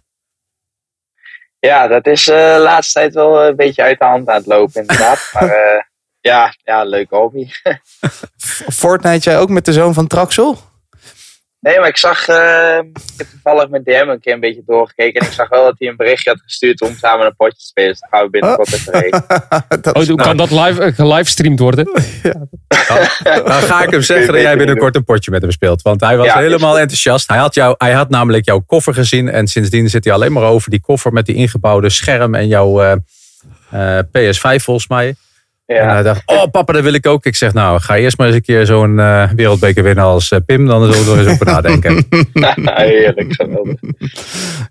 [1.59, 4.45] Ja, dat is eh, de laatste tijd wel een beetje uit de hand aan het
[4.45, 5.29] lopen inderdaad.
[5.33, 5.81] maar eh,
[6.19, 7.49] ja, ja, leuke hobby.
[8.81, 10.57] Fortnite jij ook met de zoon van Traxel?
[11.61, 15.21] Nee, maar ik zag, eh, ik heb toevallig mijn DM een keer een beetje doorgekeken.
[15.21, 17.65] En ik zag wel dat hij een berichtje had gestuurd om samen een potje te
[17.65, 17.89] spelen.
[17.89, 19.25] Dus dat gaan we binnenkort even regelen.
[19.81, 21.85] Dat Oh, hoe kan dat live, eh, gelivestreamd worden?
[23.45, 25.81] Dan ga ik hem zeggen dat jij binnenkort een potje met hem speelt.
[25.81, 27.27] Want hij was Ja, helemaal enthousiast.
[27.27, 29.29] Hij had, jou, hij had namelijk jouw koffer gezien.
[29.29, 32.81] En sindsdien zit hij alleen maar over die koffer met die ingebouwde scherm en jouw
[32.81, 32.91] eh,
[33.97, 35.15] eh, PS5 volgens mij.
[35.77, 37.25] En Ja, hij dacht, oh papa, dat wil ik ook.
[37.25, 40.39] Ik zeg, nou, ga eerst maar eens een keer zo'n eh, wereldbeker winnen als eh,
[40.45, 40.65] Pim.
[40.65, 42.05] Dan zullen we er eens over nadenken.
[42.75, 43.33] heerlijk.
[43.33, 43.75] geweldig.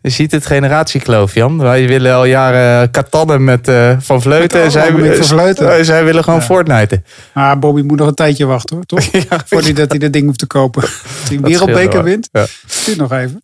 [0.02, 1.58] Je ziet het generatiekloof, Jan.
[1.58, 4.62] Wij willen al jaren katannen met eh, Van Vleuten.
[4.62, 5.84] En zij, Van Vleuten.
[5.84, 6.44] zij willen gewoon Ja.
[6.44, 7.02] Fortnite.
[7.34, 9.04] Maar Bobby moet nog een tijdje wachten hoor, toch?
[9.46, 10.82] Voordat hij dat ding hoeft te kopen.
[10.82, 10.92] Als
[11.28, 12.46] hij een wereldbeker wint, Ja.
[12.84, 13.42] duurt nog even.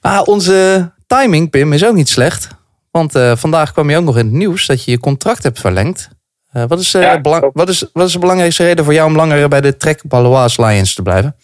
[0.00, 2.48] Ah, onze timing, Pim, is ook niet slecht.
[2.90, 5.60] Want eh, vandaag kwam je ook nog in het nieuws dat je je contract hebt
[5.60, 6.08] verlengd.
[6.62, 7.56] Eh, wat, is, eh, Ja, belang- klopt.
[7.56, 10.56] wat, is, wat is de belangrijkste reden voor jou om langer bij de Trek Balois
[10.58, 11.36] Lions te blijven?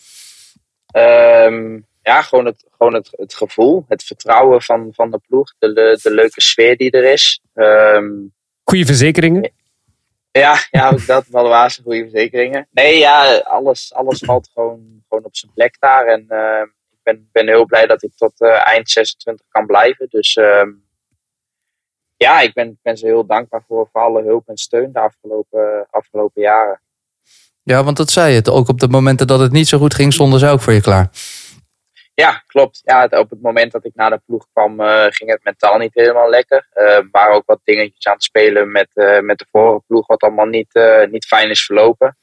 [0.87, 5.55] Ehm, ja, gewoon, het, gewoon het, het gevoel, het vertrouwen van, van de ploeg.
[5.59, 7.41] De, de leuke sfeer die er is.
[7.55, 8.07] Ehm,
[8.65, 9.53] Goede verzekeringen.
[10.31, 11.25] ja, ja, ook dat.
[11.31, 12.69] Valua's, goede verzekeringen.
[12.71, 16.07] Nee, ja, alles, alles valt gewoon, gewoon op zijn plek daar.
[16.07, 20.07] En ehm, ik ben, ben heel blij dat ik tot eh, eind 26 kan blijven.
[20.11, 20.69] Dus ehm,
[22.25, 25.87] ja, ik ben, ben ze heel dankbaar voor, voor alle hulp en steun de afgelopen,
[25.91, 26.81] afgelopen jaren.
[27.63, 28.37] Ja, want dat zei je.
[28.37, 28.49] het.
[28.49, 30.81] Ook op de momenten dat het niet zo goed ging, stonden ze ook voor je
[30.81, 31.11] klaar.
[32.15, 32.81] Ja, klopt.
[32.85, 35.95] Ja, op het moment dat ik naar de ploeg kwam, eh, ging het mentaal niet
[35.95, 36.67] helemaal lekker.
[36.73, 40.23] Er waren ook wat dingetjes aan het spelen met, eh, met de vorige ploeg, wat
[40.23, 42.17] allemaal niet, niet fijn is verlopen.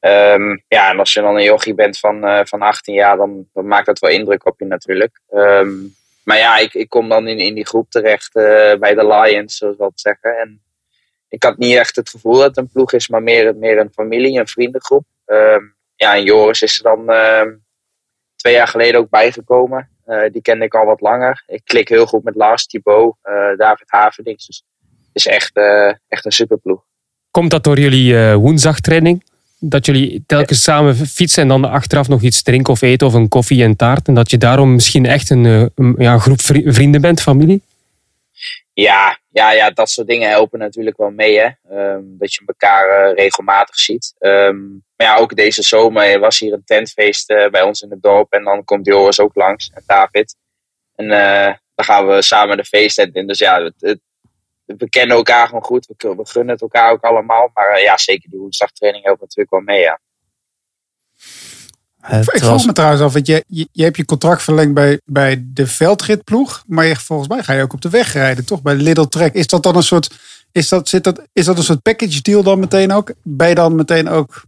[0.00, 3.66] Ehm, ja, en als je dan een jochie bent van, van 18 jaar, dan, dan
[3.66, 5.20] maakt dat wel indruk op je natuurlijk.
[5.28, 5.74] Ehm,
[6.26, 9.56] maar ja, ik, ik kom dan in, in die groep terecht eh, bij de Lions,
[9.56, 10.38] zoals we dat zeggen.
[10.38, 10.62] En
[11.28, 13.92] ik had niet echt het gevoel dat het een ploeg is, maar meer, meer een
[13.92, 15.04] familie, een vriendengroep.
[15.24, 15.62] Ehm,
[15.94, 17.54] ja, en Joris is er dan ehm,
[18.36, 19.90] twee jaar geleden ook bijgekomen.
[20.04, 21.42] Eh, die kende ik al wat langer.
[21.46, 24.46] Ik klik heel goed met Lars, Thibaut, eh, David Haverdings.
[24.46, 26.84] Dus het is echt, eh, echt een superploeg.
[27.30, 29.24] Komt dat door jullie woensdagtraining?
[29.58, 33.28] Dat jullie telkens samen fietsen en dan achteraf nog iets drinken of eten of een
[33.28, 34.08] koffie en taart.
[34.08, 37.62] En dat je daarom misschien echt een, eh, ja, groep vri- vrienden bent, familie?
[38.72, 41.38] Ja, ja, ja, dat soort dingen helpen natuurlijk wel mee.
[41.38, 41.48] Hè?
[41.70, 44.14] Ehm, dat je elkaar eh, regelmatig ziet.
[44.18, 44.56] Ehm,
[44.96, 48.32] maar ja, ook deze zomer was hier een tentfeest eh, bij ons in het dorp.
[48.32, 50.36] En dan komt Joris ook langs en David.
[50.94, 51.08] En
[51.74, 53.26] dan gaan we samen de feesttent in.
[53.26, 54.00] Dus ja, het-
[54.66, 55.86] we kennen elkaar gewoon goed.
[55.86, 57.50] We, we gunnen het elkaar ook allemaal.
[57.54, 59.80] Maar eh, ja, zeker die woensdagtraining helpt natuurlijk wel mee.
[59.80, 60.00] Ja.
[62.00, 64.74] Het Ik was- vroeg me trouwens af, want je, je, je hebt je contract verlengd
[64.74, 66.62] bij, bij de veldritploeg.
[66.66, 68.62] Maar je, volgens mij ga je ook op de weg rijden, toch?
[68.62, 69.34] Bij Little Trek.
[69.34, 70.10] Is dat dan een soort,
[70.52, 73.12] is dat, zit dat, is dat een soort package deal dan meteen ook?
[73.22, 74.42] Ben je dan meteen ook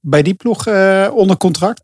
[0.00, 1.82] bij die ploeg eh, onder contract?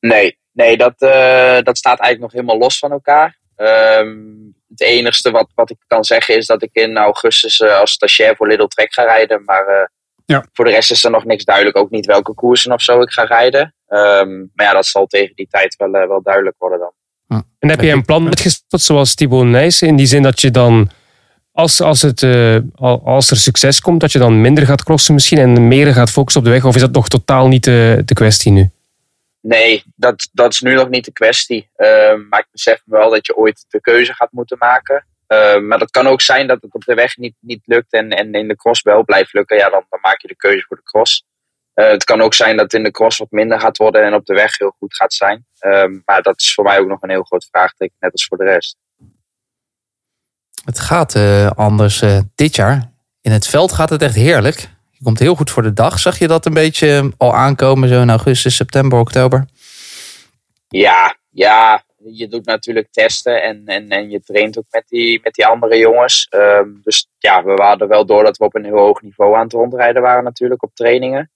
[0.00, 3.38] Nee, nee dat, eh, dat staat eigenlijk nog helemaal los van elkaar.
[3.56, 4.18] Ehm,
[4.78, 8.36] het enigste wat, wat ik kan zeggen is dat ik in augustus eh, als stagiair
[8.36, 9.42] voor Little Trek ga rijden.
[9.44, 9.86] Maar eh,
[10.24, 10.44] Ja.
[10.52, 11.76] voor de rest is er nog niks duidelijk.
[11.76, 13.74] Ook niet welke koersen of zo ik ga rijden.
[13.88, 16.92] Ehm, maar ja, dat zal tegen die tijd wel, eh, wel duidelijk worden dan.
[17.58, 19.88] En heb je een plan uitgesteld zoals Thibaut Nijssen?
[19.88, 20.90] In die zin dat je dan,
[21.52, 25.14] als, als, het, eh, al- als er succes komt, dat je dan minder gaat crossen
[25.14, 26.64] misschien en meer gaat focussen op de weg?
[26.64, 28.70] Of is dat nog totaal niet de, de kwestie nu?
[29.46, 31.70] Nee, dat, dat is nu nog niet de kwestie.
[31.76, 35.06] Ehm, maar ik besef wel dat je ooit de keuze gaat moeten maken.
[35.26, 38.10] Ehm, maar dat kan ook zijn dat het op de weg niet, niet lukt en,
[38.10, 39.56] en in de cross wel blijft lukken.
[39.56, 41.24] Ja, dan, dan maak je de keuze voor de cross.
[41.74, 44.26] Eh, het kan ook zijn dat in de cross wat minder gaat worden en op
[44.26, 45.46] de weg heel goed gaat zijn.
[45.58, 48.38] Ehm, maar dat is voor mij ook nog een heel groot vraagteken, net als voor
[48.38, 48.76] de rest.
[50.64, 52.92] Het gaat eh, anders eh, dit jaar.
[53.20, 54.68] In het veld gaat het echt heerlijk.
[55.06, 55.98] Komt heel goed voor de dag.
[55.98, 59.44] Zag je dat een beetje eh, al aankomen zo in augustus, september, oktober?
[60.68, 65.34] Ja, ja, je doet natuurlijk testen en, en, en je traint ook met die, met
[65.34, 66.26] die andere jongens.
[66.30, 69.42] Ehm, dus ja, we waren wel door dat we op een heel hoog niveau aan
[69.42, 71.30] het rondrijden waren natuurlijk op trainingen.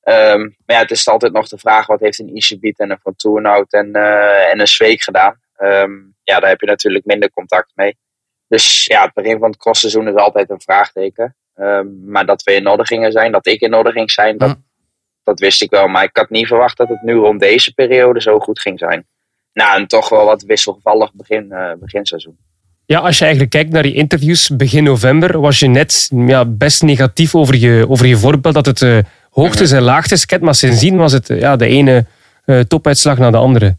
[0.00, 3.00] Ehm, maar ja, het is altijd nog de vraag, wat heeft een Ishibiet en een
[3.02, 5.40] Van Toornout en, eh, en een Zweek gedaan?
[5.56, 5.92] Ehm,
[6.22, 7.98] ja, daar heb je natuurlijk minder contact mee.
[8.48, 11.36] Dus ja, het begin van het crossseizoen is altijd een vraagteken.
[11.60, 14.56] Ehm, maar dat we in orde gingen zijn, dat ik in orde ging zijn, dat,
[15.24, 15.88] dat wist ik wel.
[15.88, 19.06] Maar ik had niet verwacht dat het nu rond deze periode zo goed ging zijn.
[19.52, 22.36] Nou, en toch wel wat wisselvallig begin, eh, beginseizoen.
[22.86, 26.82] Ja, als je eigenlijk kijkt naar die interviews begin november, was je net ja, best
[26.82, 28.98] negatief over je, over je voorbeeld dat het eh,
[29.30, 30.42] hoogtes en laagtes kent.
[30.42, 32.06] Maar sindsdien was het ja, de ene
[32.44, 33.78] eh, topuitslag naar de andere.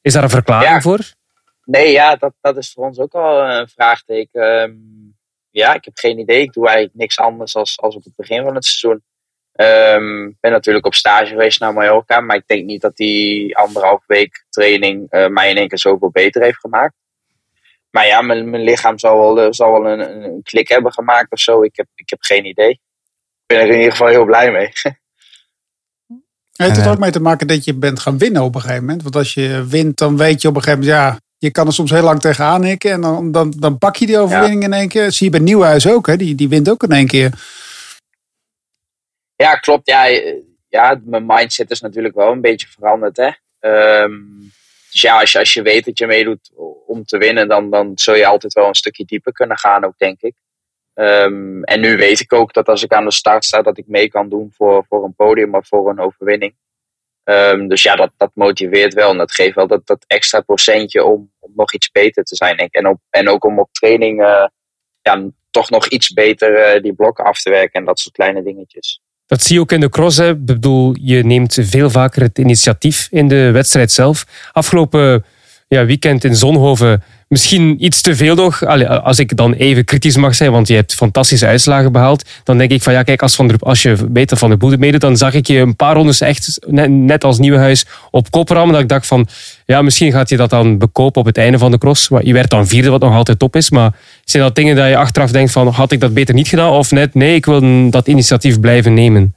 [0.00, 0.80] Is daar een verklaring Ja.
[0.80, 1.00] voor?
[1.64, 4.42] Nee, ja, dat, dat is voor ons ook al een vraagteken.
[5.54, 6.42] Ehm, ja, ik heb geen idee.
[6.42, 9.02] Ik doe eigenlijk niks anders als, als op het begin van het seizoen.
[9.52, 13.56] Ehm, Ik ben natuurlijk op stage geweest naar Mallorca, maar ik denk niet dat die
[13.56, 16.94] anderhalf week training eh, mij in één keer zoveel beter heeft gemaakt.
[17.90, 21.32] Maar ja, mijn, mijn lichaam zal wel, eh, zal wel een, een, klik hebben gemaakt
[21.32, 21.62] of zo.
[21.62, 22.70] Ik heb, ik heb geen idee.
[22.70, 22.80] Ik
[23.46, 24.72] ben er in ieder geval heel blij mee.
[26.56, 29.02] Heeft het ook mee te maken dat je bent gaan winnen op een gegeven moment?
[29.02, 31.72] Want als je wint, dan weet je op een gegeven moment, ja, je kan er
[31.72, 32.90] soms heel lang tegenaan hikken.
[32.90, 35.12] En dan, dan, dan pak je die overwinning in één keer.
[35.12, 36.16] Zie je bij Nieuwhuis ook, hè?
[36.16, 37.32] Die, die wint ook in één keer.
[39.36, 39.86] Ja, klopt.
[39.86, 40.04] Ja,
[40.68, 43.16] ja, mijn mindset is natuurlijk wel een beetje veranderd.
[43.16, 43.30] Hè?
[43.58, 44.12] Ehm,
[44.90, 46.50] dus ja, als je, als je weet dat je meedoet
[46.86, 49.98] om te winnen, dan, dan zul je altijd wel een stukje dieper kunnen gaan, ook
[49.98, 50.34] denk ik.
[50.94, 53.86] Ehm, en nu weet ik ook dat als ik aan de start sta, dat ik
[53.86, 56.54] mee kan doen voor, voor een podium of voor een overwinning.
[57.24, 61.04] Ehm, dus ja, dat, dat motiveert wel en dat geeft wel dat, dat extra procentje
[61.04, 62.56] om, nog iets beter te zijn.
[62.56, 62.84] denk ik.
[62.84, 64.46] En, en ook om op training eh,
[65.50, 69.00] toch nog iets beter eh, die blokken af te werken en dat soort kleine dingetjes.
[69.26, 70.16] Dat zie je ook in de cross.
[70.16, 70.28] Hè.
[70.30, 74.24] Ik bedoel, je neemt veel vaker het initiatief in de wedstrijd zelf.
[74.52, 75.24] Afgelopen
[75.74, 78.64] ja, weekend in Zonhoven misschien iets te veel nog.
[79.02, 82.28] Als ik dan even kritisch mag zijn, want je hebt fantastische uitslagen behaald.
[82.44, 84.76] Dan denk ik van ja, kijk, als, van der, als je beter van de boel
[84.76, 88.48] meedoet, dan zag ik je een paar rondes echt net, net als Nieuwenhuis op kop.
[88.48, 89.26] Dat ik dacht van
[89.66, 92.08] ja, misschien gaat je dat dan bekopen op het einde van de cross.
[92.20, 93.70] Je werd dan vierde, wat nog altijd top is.
[93.70, 93.92] Maar
[94.24, 96.70] zijn dat dingen dat je achteraf denkt van had ik dat beter niet gedaan?
[96.70, 99.34] Of net nee, ik wil dat initiatief blijven nemen.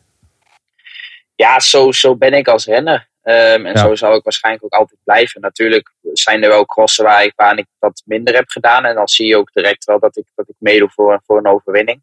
[1.36, 3.07] ja, zo, zo ben ik als renner.
[3.28, 3.78] Ehm, en Ja.
[3.78, 5.42] zo zal ik waarschijnlijk ook altijd blijven.
[5.42, 8.86] Natuurlijk zijn er wel crossen waar ik, waar ik dat minder heb gedaan.
[8.86, 11.48] En dan zie je ook direct wel dat ik, dat ik meedoe voor, voor een
[11.48, 12.02] overwinning.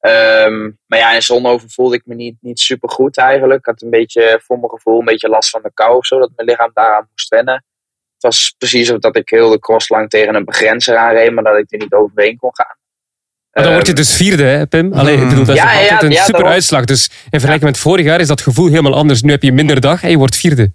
[0.00, 3.58] Ehm, maar ja, in Zonhoven voelde ik me niet, niet super goed eigenlijk.
[3.58, 6.18] Ik had een beetje, voor mijn gevoel, een beetje last van de kou of zo.
[6.18, 7.54] Dat mijn lichaam daaraan moest wennen.
[8.14, 11.32] Het was precies of dat ik heel de cross lang tegen een begrenzer aanreed.
[11.32, 12.76] Maar dat ik er niet overheen kon gaan.
[13.52, 14.92] Maar dan word je dus vierde, hè, Pim?
[14.92, 16.84] Allee, ik bedoel, dat is Ja, nog ja, altijd een ja, super uitslag.
[16.84, 19.22] Dus in vergelijking met vorig jaar is dat gevoel helemaal anders.
[19.22, 20.72] Nu heb je minder dag en je wordt vierde.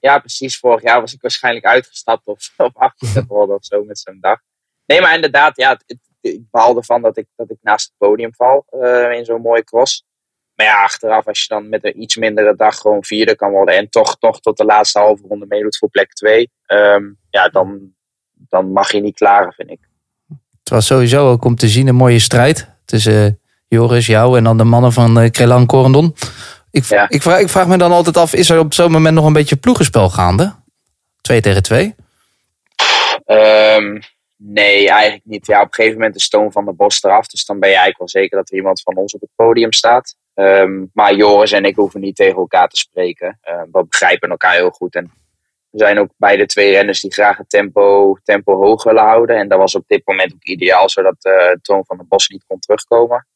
[0.00, 0.58] ja, precies.
[0.58, 4.38] Vorig jaar was ik waarschijnlijk uitgestapt of, of worden of zo met zo'n dag.
[4.86, 7.94] Nee, maar inderdaad, ja, het, het- ik baal ervan dat ik, dat ik naast het
[8.08, 10.04] podium val eh, in zo'n mooie cross.
[10.54, 13.76] Maar ja, achteraf, als je dan met een iets mindere dag gewoon vierde kan worden
[13.76, 17.94] en toch, toch tot de laatste halve ronde meedoet voor plek twee, ehm, ja, dan,
[18.32, 19.80] dan mag je niet klagen, vind ik.
[20.66, 23.32] Het was sowieso ook om te zien een mooie strijd tussen eh,
[23.68, 26.14] Joris, jou en dan de mannen van uh, Crelan Corendon.
[26.70, 27.08] Ik, Ja.
[27.08, 29.32] ik, vraag, ik vraag me dan altijd af, is er op zo'n moment nog een
[29.32, 30.54] beetje ploegenspel gaande?
[31.20, 31.94] Twee tegen twee?
[33.24, 34.00] Ehm,
[34.36, 35.46] nee, eigenlijk niet.
[35.46, 37.26] Ja, op een gegeven moment is Toon van der Bos eraf.
[37.26, 39.72] Dus dan ben je eigenlijk wel zeker dat er iemand van ons op het podium
[39.72, 40.16] staat.
[40.34, 43.38] Ehm, maar Joris en ik hoeven niet tegen elkaar te spreken.
[43.42, 44.94] Ehm, we begrijpen elkaar heel goed.
[44.94, 45.12] En
[45.76, 49.36] we zijn ook beide twee renners die graag het tempo, tempo hoog willen houden.
[49.36, 52.44] En dat was op dit moment ook ideaal, zodat eh, Toon van der Bos niet
[52.46, 53.26] kon terugkomen.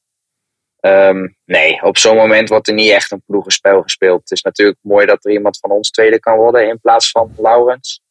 [0.81, 4.21] Ehm, nee, op zo'n moment wordt er niet echt een ploegenspel gespeeld.
[4.21, 7.35] Het is natuurlijk mooi dat er iemand van ons tweede kan worden in plaats van
[7.37, 8.03] Laurens.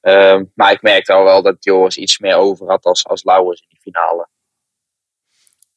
[0.00, 3.60] Ehm, maar ik merkte al wel dat Joris iets meer over had als, als Lauwers
[3.60, 4.28] in die finale.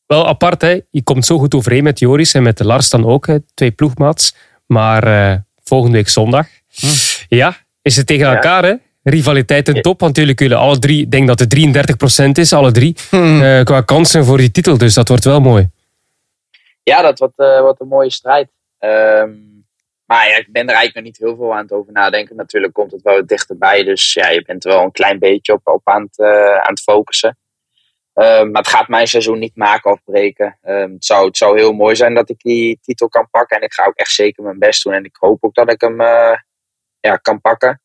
[0.05, 0.79] Wel apart, hè?
[0.89, 3.37] Je komt zo goed overeen met Joris en met de Lars dan ook, hè?
[3.53, 4.35] twee ploegmaats.
[4.65, 6.47] Maar eh, volgende week zondag,
[7.27, 8.33] ja, is het tegen Ja.
[8.33, 8.73] elkaar, hè?
[9.03, 12.71] Rivaliteit in top, want jullie kunnen alle drie, ik denk dat het 33% is, alle
[12.71, 14.77] drie, eh, qua kansen voor die titel.
[14.77, 15.69] Dus dat wordt wel mooi.
[16.83, 18.49] Ja, dat wordt, wordt een mooie strijd.
[18.79, 19.29] Ehm,
[20.05, 22.35] maar ja, ik ben er eigenlijk nog niet heel veel aan het over nadenken.
[22.35, 23.83] Natuurlijk komt het wel dichterbij.
[23.83, 26.73] Dus ja, je bent er wel een klein beetje op, op aan, het, eh, aan
[26.73, 27.37] het focussen.
[28.13, 30.57] Ehm, maar het gaat mijn seizoen niet maken of breken.
[30.61, 33.57] Ehm, het, zou, het zou heel mooi zijn dat ik die titel kan pakken.
[33.57, 34.93] En ik ga ook echt zeker mijn best doen.
[34.93, 36.01] En ik hoop ook dat ik hem
[37.01, 37.81] ja, kan pakken.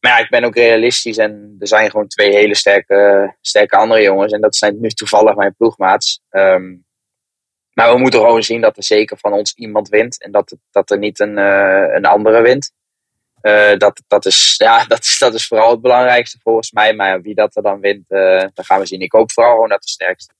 [0.00, 1.16] Maar ja, ik ben ook realistisch.
[1.16, 4.32] En er zijn gewoon twee hele sterke, sterke andere jongens.
[4.32, 6.20] En dat zijn nu toevallig mijn ploegmaats.
[6.30, 6.74] Ehm,
[7.72, 10.22] maar we moeten gewoon zien dat er zeker van ons iemand wint.
[10.22, 12.72] En dat, dat er niet een, eh, een andere wint.
[13.40, 16.94] Eh, dat, dat, is, ja, dat, is, dat is vooral het belangrijkste volgens mij.
[16.94, 19.00] Maar wie dat er dan wint, eh dat gaan we zien.
[19.00, 20.34] Ik hoop vooral gewoon dat de sterkste.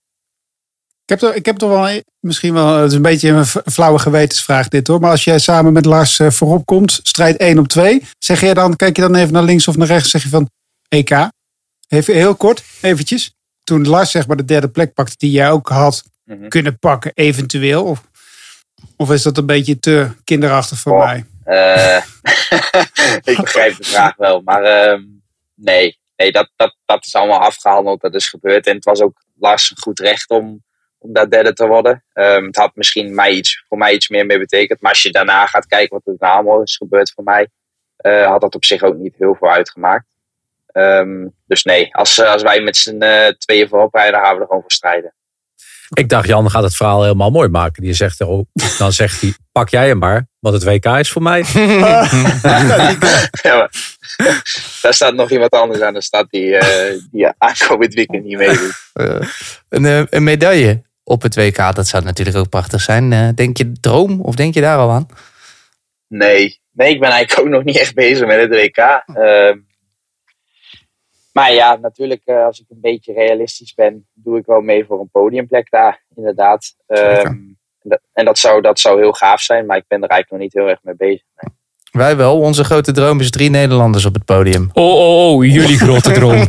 [1.06, 3.98] Ik heb, toch, ik heb toch wel misschien wel, het is een beetje een flauwe
[3.98, 5.00] gewetensvraag dit hoor.
[5.00, 8.02] Maar als jij samen met Lars eh, voorop komt, strijd 1 op 2.
[8.18, 10.50] Zeg jij dan, kijk je dan even naar links of naar rechts, zeg je van
[10.88, 11.28] EK.
[11.88, 13.34] Even heel kort, eventjes.
[13.64, 16.48] Toen Lars zeg maar de derde plek pakte die jij ook had Mhm.
[16.48, 17.84] kunnen pakken, eventueel.
[17.84, 18.02] Of,
[18.96, 21.04] of is dat een beetje te kinderachtig voor Oh.
[21.04, 21.24] mij?
[21.44, 22.02] Eh,
[23.32, 24.40] ik begrijp de vraag wel.
[24.40, 25.02] Maar ehm,
[25.54, 28.00] nee, nee dat, dat, dat is allemaal afgehandeld.
[28.00, 28.66] Dat is gebeurd.
[28.66, 30.62] En het was ook Lars goed recht om,
[31.04, 32.04] om daar derde te worden.
[32.12, 34.80] Ehm, het had misschien mij iets, voor mij iets meer mee betekend.
[34.80, 37.48] Maar als je daarna gaat kijken wat er daarna allemaal is gebeurd voor mij.
[37.96, 40.04] eh, had dat op zich ook niet heel veel uitgemaakt.
[40.66, 44.46] Ehm, dus nee, als, als wij met z'n eh, tweeën voorop rijden, gaan we er
[44.46, 45.14] gewoon voor strijden.
[45.94, 47.82] Ik dacht, Jan gaat het verhaal helemaal mooi maken.
[47.82, 48.46] Die zegt, er ook-
[48.78, 50.26] dan zegt hij, pak jij hem maar.
[50.38, 51.44] Want het WK is voor mij.
[53.42, 53.68] Ja,
[54.82, 55.92] daar staat nog iemand anders aan.
[55.92, 58.90] Daar staat die, eh, die aankomend weekend niet meedoet.
[58.92, 59.20] Eh,
[59.68, 63.12] een, eh, een medaille op het WK, dat zou natuurlijk ook prachtig zijn.
[63.12, 65.06] Eh, denk je droom of denk je daar al aan?
[66.06, 66.60] Nee.
[66.70, 68.76] nee, ik ben eigenlijk ook nog niet echt bezig met het WK.
[68.76, 69.58] Ehm,
[71.32, 75.00] maar ja, natuurlijk, eh, als ik een beetje realistisch ben, doe ik wel mee voor
[75.00, 76.76] een podiumplek daar, inderdaad.
[76.86, 77.26] Ehm, Zeker.
[77.26, 80.30] en dat, en dat zou, dat zou heel gaaf zijn, maar ik ben er eigenlijk
[80.30, 81.26] nog niet heel erg mee bezig.
[81.36, 81.62] Nee.
[81.94, 82.38] Wij wel.
[82.38, 84.70] Onze grote droom is drie Nederlanders op het podium.
[84.72, 86.48] Oh, oh, oh, jullie grote droom.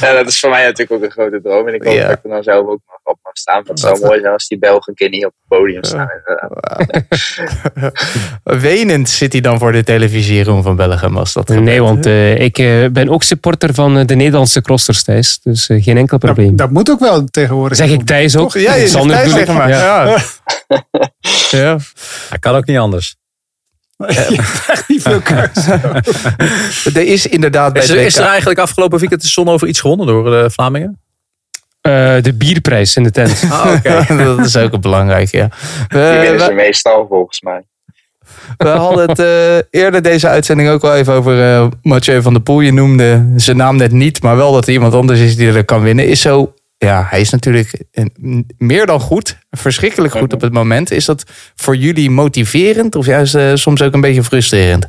[0.00, 1.68] Ja, dat is voor mij natuurlijk ook een grote droom.
[1.68, 2.06] En ik hoop Ja.
[2.08, 3.62] dat ik er dan zelf ook nog op mag staan.
[3.66, 6.08] Het zou mooi zijn als die Belgen een keer niet op het podium staan.
[6.16, 7.02] inderdaad.
[8.62, 12.40] Wenend zit hij dan voor de televisie, Jeroen van Bellegem, als dat Nee, want eh,
[12.40, 15.38] ik eh, ben ook supporter van eh, de Nederlandse crossers, Thijs.
[15.42, 16.48] Dus geen enkel probleem.
[16.48, 17.76] Dat, dat moet ook wel tegenwoordig.
[17.76, 18.52] Zeg ik Thijs ook?
[18.52, 18.62] Toch?
[18.62, 19.68] Ja, je Sander zeg maar.
[19.68, 20.04] Ja.
[20.06, 20.18] Ja.
[21.50, 21.76] ja.
[22.28, 23.15] Hij kan ook niet anders.
[24.06, 25.66] Je hebt echt niet veel keus.
[26.94, 29.80] Er is inderdaad bij Is er, is er eigenlijk afgelopen weekend de zon over iets
[29.80, 31.00] gewonnen door de Vlamingen?
[31.86, 33.42] Eh, de bierprijs in de tent.
[33.50, 34.14] Ah, oké.
[34.24, 35.48] dat is ook belangrijk, ja.
[35.88, 37.62] Die We, winnen ze meestal volgens mij.
[38.56, 42.42] we hadden het eh, eerder deze uitzending ook wel even over eh, Mathieu van der
[42.42, 42.60] Poel.
[42.60, 45.64] Je noemde zijn naam net niet, maar wel dat er iemand anders is die er
[45.64, 46.06] kan winnen.
[46.06, 47.84] Is zo, ja, hij is natuurlijk
[48.58, 49.38] meer dan goed.
[49.50, 50.90] Verschrikkelijk goed op het moment.
[50.90, 51.24] Is dat
[51.54, 54.88] voor jullie motiverend of juist eh, soms ook een beetje frustrerend?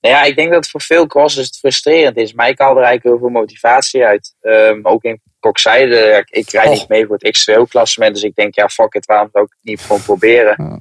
[0.00, 2.32] Nou ja, ik denk dat het voor veel crossers het frustrerend is.
[2.32, 4.34] Maar ik haal er eigenlijk heel veel motivatie uit.
[4.40, 6.24] Ehm, ook in kokzijde.
[6.30, 8.14] Ik, rijd niet mee voor het X2O-klassement.
[8.14, 10.58] Dus ik denk, ja, fuck it, waarom zou ik het niet gewoon proberen?
[10.58, 10.76] Oh.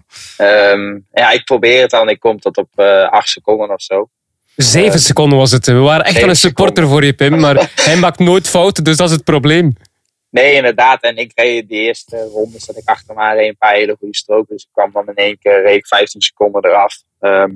[0.48, 2.10] Ehm, ja, ik probeer het dan.
[2.10, 4.10] Ik kom tot op eh acht seconden of zo.
[4.56, 5.66] Zeven seconden was het.
[5.66, 7.40] We waren echt wel een supporter voor je, Pim.
[7.40, 9.74] Maar hij maakt nooit fouten, dus dat is het probleem.
[10.30, 11.02] Nee, inderdaad.
[11.02, 13.96] En ik reed de eerste ronde dat ik achter me aan reed een paar hele
[14.00, 14.56] goede stroken.
[14.56, 16.96] Dus ik kwam dan in één keer reed ik 15 seconden eraf.
[17.20, 17.52] Ehm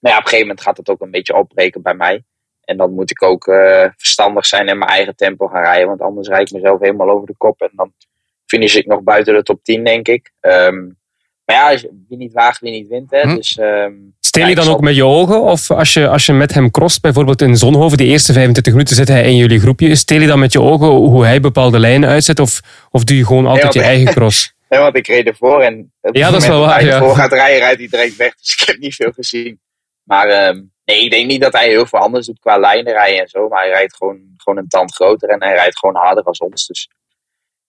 [0.00, 2.22] maar ja, op een gegeven moment gaat het ook een beetje opbreken bij mij.
[2.64, 5.88] En dan moet ik ook eh, verstandig zijn en mijn eigen tempo gaan rijden.
[5.88, 7.60] Want anders rijd ik mezelf helemaal over de kop.
[7.60, 7.92] En dan
[8.46, 10.32] finish ik nog buiten de top 10, denk ik.
[10.40, 10.84] Ehm,
[11.44, 13.10] maar ja, wie niet waagt, wie niet wint.
[13.10, 13.20] Hè?
[13.20, 13.34] Hm.
[13.34, 13.94] Dus, ehm,
[14.36, 15.42] Steel ja, je dan ook met je ogen?
[15.42, 18.96] Of als je, als je met hem crost, bijvoorbeeld in Zonhoven, de eerste 25 minuten
[18.96, 19.94] zit hij in jullie groepje.
[19.94, 22.40] Steel je dan met je ogen hoe hij bepaalde lijnen uitzet?
[22.40, 22.60] Of,
[22.90, 24.54] of doe je gewoon altijd je eigen cross?
[24.68, 27.14] Nee, want ik reed ervoor en op Ja, dat is wel waar, hij ja.
[27.14, 28.34] gaat rijden, rijdt hij direct weg.
[28.40, 29.60] Dus ik heb niet veel gezien.
[30.02, 33.20] Maar ehm, nee, ik denk niet dat hij heel veel anders doet qua lijnen rijden
[33.20, 33.48] en zo.
[33.48, 36.66] Maar hij rijdt gewoon, gewoon een tand groter en hij rijdt gewoon harder als ons.
[36.66, 36.88] Dus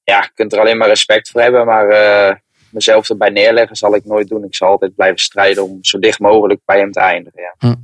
[0.03, 1.65] ja, je kunt er alleen maar respect voor hebben.
[1.65, 2.35] Maar eh,
[2.69, 4.43] mezelf erbij neerleggen zal ik nooit doen.
[4.43, 7.41] Ik zal altijd blijven strijden om zo dicht mogelijk bij hem te eindigen.
[7.59, 7.75] Ja.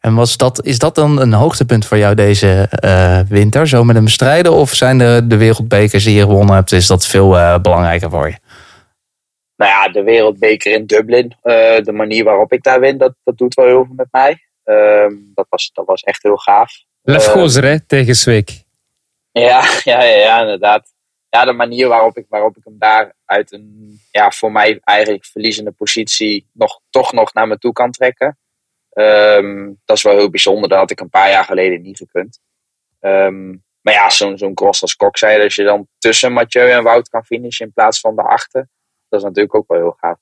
[0.00, 3.68] En was dat, is dat dan een hoogtepunt voor jou deze eh, winter?
[3.68, 4.52] Zo met hem strijden?
[4.52, 8.28] Of zijn de, de wereldbekers die je gewonnen hebt, is dat veel eh, belangrijker voor
[8.28, 8.36] je?
[9.56, 13.38] nou ja, de wereldbeker in Dublin, eh, de manier waarop ik daar win, dat, dat
[13.38, 14.38] doet wel heel veel met mij.
[14.64, 16.72] Ehm, dat, was, dat was echt heel gaaf.
[17.02, 18.64] Lefgozer, hè, tegen Zweek.
[19.30, 20.94] Ja, ja, ja, ja, inderdaad.
[21.28, 25.24] Ja, de manier waarop ik, waarop ik hem daar uit een ja, voor mij eigenlijk
[25.24, 28.38] verliezende positie nog, toch nog naar me toe kan trekken.
[28.90, 30.68] Ehm, dat is wel heel bijzonder.
[30.68, 32.40] Dat had ik een paar jaar geleden niet gekund.
[33.00, 33.48] Ehm,
[33.80, 37.08] maar ja, zo'n zo'n cross als Kok zei, als je dan tussen Mathieu en Wout
[37.08, 38.68] kan finishen in plaats van daarachter.
[39.08, 40.18] Dat is natuurlijk ook wel heel gaaf.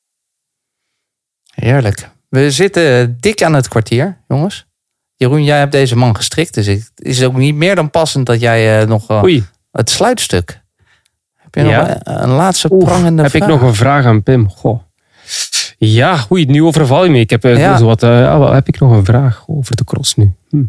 [1.55, 2.09] Heerlijk.
[2.29, 4.67] We zitten dik aan het kwartier, jongens.
[5.15, 6.55] Jeroen, jij hebt deze man gestrikt.
[6.55, 9.45] Dus het is ook niet meer dan passend dat jij uh, nog uh, Oei.
[9.71, 10.63] het sluitstuk.
[11.55, 11.81] Heb je Ja.
[11.81, 13.43] nog een, een laatste prangende heb vraag?
[13.43, 14.49] ik nog een vraag aan Pim?
[14.51, 14.81] Goh.
[15.79, 17.19] Ja, oei, nu overval je me.
[17.19, 17.77] Ik heb, eh, Ja.
[17.77, 20.33] zo wat, eh, ah, heb ik nog een vraag over de cross nu?
[20.49, 20.63] Hm.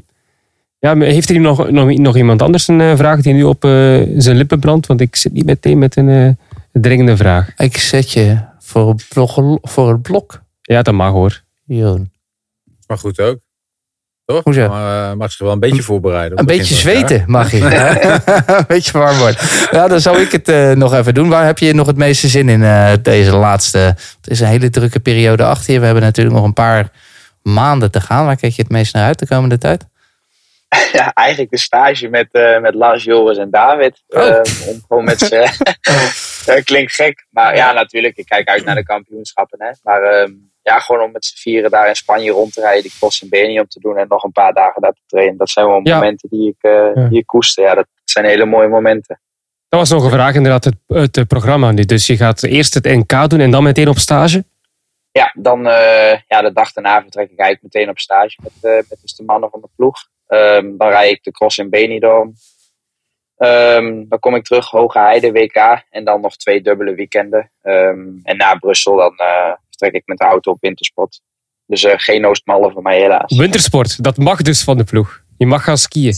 [0.79, 3.63] Ja, maar heeft er nog, nog, nog iemand anders een eh, vraag die nu op
[3.63, 3.71] eh,
[4.17, 4.87] zijn lippen brandt?
[4.87, 6.29] Want ik zit niet meteen met een eh,
[6.81, 7.49] dringende vraag.
[7.57, 9.59] Ik zet je voor het blok.
[9.61, 11.43] Voor het blok Ja, dat mag hoor.
[11.65, 12.11] Jeroen.
[12.87, 13.39] Maar goed ook.
[14.25, 14.43] Toch?
[14.43, 14.67] Hoezo?
[14.67, 16.39] Maar, eh, mag zich wel een beetje voorbereiden.
[16.39, 17.61] Een beetje zweten mag je.
[18.57, 19.37] een beetje warm worden.
[19.71, 21.29] Ja, dan zou ik het eh, nog even doen.
[21.29, 23.77] Waar heb je nog het meeste zin in eh, deze laatste?
[23.77, 25.79] Het is een hele drukke periode achter je.
[25.79, 26.89] We hebben natuurlijk nog een paar
[27.41, 28.25] maanden te gaan.
[28.25, 29.85] Waar kijk je het meest naar uit de komende tijd?
[30.91, 34.03] Ja, eigenlijk de stage met, eh, met Lars, Joris en David.
[34.07, 34.21] Oh.
[34.21, 35.47] Ehm, om gewoon met z'n...
[36.45, 37.25] Dat klinkt gek.
[37.29, 38.17] Maar ja, natuurlijk.
[38.17, 39.61] Ik kijk uit naar de kampioenschappen.
[39.61, 39.71] Hè.
[39.83, 40.31] Maar ehm,
[40.71, 42.81] ja, gewoon om met z'n vieren daar in Spanje rond te rijden.
[42.81, 43.97] Die cross in Benium te doen.
[43.97, 45.37] En nog een paar dagen daar te trainen.
[45.37, 45.95] Dat zijn wel Ja.
[45.95, 47.07] momenten die ik, eh, Ja.
[47.07, 47.63] die ik koester.
[47.63, 49.19] Ja, dat zijn hele mooie momenten.
[49.69, 51.83] Dat was nog een vraag inderdaad, het, het eh, programma nu.
[51.83, 54.43] Dus je gaat eerst het NK doen en dan meteen op stage?
[55.11, 58.97] Ja, dan eh, ja, de dag daarna vertrek ik eigenlijk meteen op stage met, met
[59.01, 59.95] dus de mannen van de ploeg.
[60.27, 62.33] Ehm, dan rijd ik de cross in Benidorm.
[63.37, 65.83] Ehm, dan kom ik terug, Hoge Heide, WK.
[65.89, 67.51] En dan nog twee dubbele weekenden.
[67.61, 69.15] Ehm, en na Brussel dan
[69.77, 71.21] vertrek ik met de auto op wintersport.
[71.65, 73.37] Dus eh, geen Oostmalle voor mij helaas.
[73.37, 75.21] Wintersport, dat mag dus van de ploeg.
[75.37, 76.13] Je mag gaan skiën.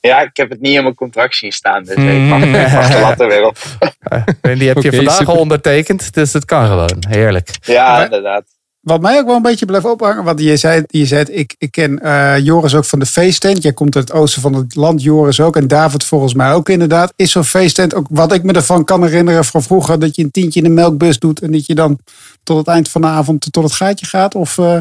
[0.00, 1.82] Ja, ik heb het niet in mijn contract zien staan.
[1.82, 3.56] Dus ik mag, ik mag de latten weer op.
[4.40, 5.32] En die heb je vandaag super.
[5.34, 6.14] al ondertekend.
[6.14, 7.04] Dus dat kan gewoon.
[7.08, 7.48] Heerlijk.
[7.62, 8.44] Ja, Maar- inderdaad.
[8.82, 11.70] Wat mij ook wel een beetje blijft ophangen, want je zei, je zei ik, ik
[11.70, 13.62] ken eh, Joris ook van de feesttent.
[13.62, 15.56] Jij komt uit het oosten van het land, Joris ook.
[15.56, 17.12] En David volgens mij ook inderdaad.
[17.16, 20.30] Is zo'n feesttent ook wat ik me ervan kan herinneren van vroeger, dat je een
[20.30, 21.98] tientje in de melkbus doet en dat je dan
[22.42, 24.34] tot het eind van de avond tot het gaatje gaat?
[24.34, 24.80] Of eh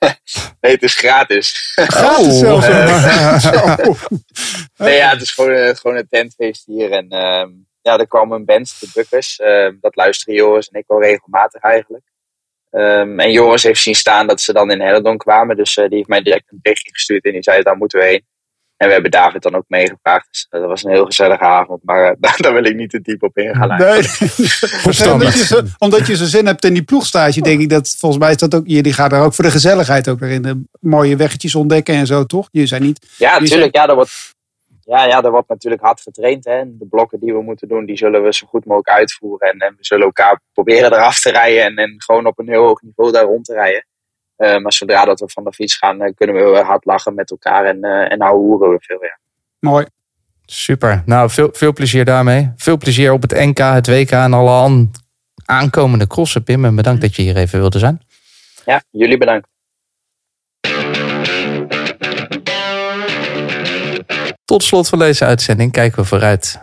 [0.60, 1.72] Nee, het is gratis.
[1.74, 2.66] gratis zelfs?
[3.42, 3.96] Zo.
[4.76, 6.90] Nee, ja, het is gewoon, eh, gewoon een tentfeest hier.
[6.90, 7.48] En ehm,
[7.82, 9.38] ja, er kwam een band, de Bukkers.
[9.38, 12.04] Ehm, dat luisteren Joris en ik wel regelmatig eigenlijk.
[12.70, 15.56] Ehm, en Joris heeft zien staan dat ze dan in Helledon kwamen.
[15.56, 18.04] Dus eh, die heeft mij direct een berichtje gestuurd en die zei, daar moeten we
[18.04, 18.24] heen.
[18.80, 20.28] En we hebben David dan ook meegevraagd.
[20.30, 21.80] Dus eh, dat was een heel gezellige avond.
[21.84, 23.68] Maar eh, daar, daar wil ik niet te diep op ingaan.
[23.68, 23.88] Nee.
[25.12, 28.22] omdat, je zo, omdat je zo zin hebt in die ploegstage, denk ik dat volgens
[28.22, 28.62] mij is dat ook.
[28.66, 30.42] Jullie gaan daar ook voor de gezelligheid ook weer in.
[30.42, 32.48] De mooie weggetjes ontdekken en zo, toch?
[32.50, 33.06] Je zijn niet.
[33.16, 33.74] Ja, natuurlijk.
[33.74, 34.34] Ja, er wordt,
[34.90, 36.44] ja, ja, er wordt natuurlijk hard getraind.
[36.44, 36.62] Hè.
[36.78, 39.48] De blokken die we moeten doen, die zullen we zo goed mogelijk uitvoeren.
[39.50, 41.64] En, en we zullen elkaar proberen eraf te rijden.
[41.64, 43.86] En, en gewoon op een heel hoog niveau daar rond te rijden.
[44.36, 47.14] Eh, maar zodra dat we van de fiets gaan, eh, kunnen we heel hard lachen
[47.14, 47.64] met elkaar.
[47.64, 49.18] En, eh en houden we veel, ja.
[49.58, 49.86] Mooi.
[50.44, 51.02] Super.
[51.06, 52.52] Nou, veel, veel plezier daarmee.
[52.56, 54.90] Veel plezier op het NK, het WK en alle aan-
[55.44, 56.64] aankomende crossen, Pim.
[56.64, 58.00] En bedankt dat je hier even wilde zijn.
[58.64, 59.48] Ja, jullie bedankt.
[64.50, 66.60] Tot slot van deze uitzending kijken we vooruit.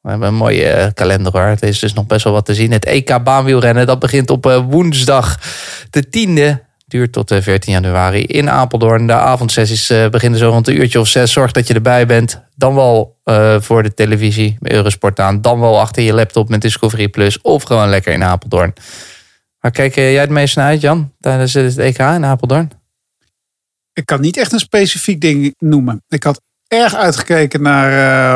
[0.00, 1.42] We hebben een mooie eh, kalender hoor.
[1.42, 2.72] Er is dus nog best wel wat te zien.
[2.72, 5.38] Het EK baanwielrennen dat begint op eh, woensdag
[5.90, 6.68] de 10e.
[6.86, 9.06] Duurt tot de 14 januari in Apeldoorn.
[9.06, 11.32] De avondsessies eh, beginnen zo rond een uurtje of zes.
[11.32, 12.42] Zorg dat je erbij bent.
[12.56, 15.40] Dan wel eh, voor de televisie bij Eurosport aan.
[15.40, 17.40] Dan wel achter je laptop met Discovery Plus.
[17.40, 18.72] Of gewoon lekker in Apeldoorn.
[19.58, 21.12] Waar kijk eh, jij het meest naar uit, Jan?
[21.20, 22.70] Tijdens het EK in Apeldoorn?
[23.92, 26.02] Ik kan niet echt een specifiek ding noemen.
[26.08, 26.40] Ik had
[26.70, 27.92] erg uitgekeken naar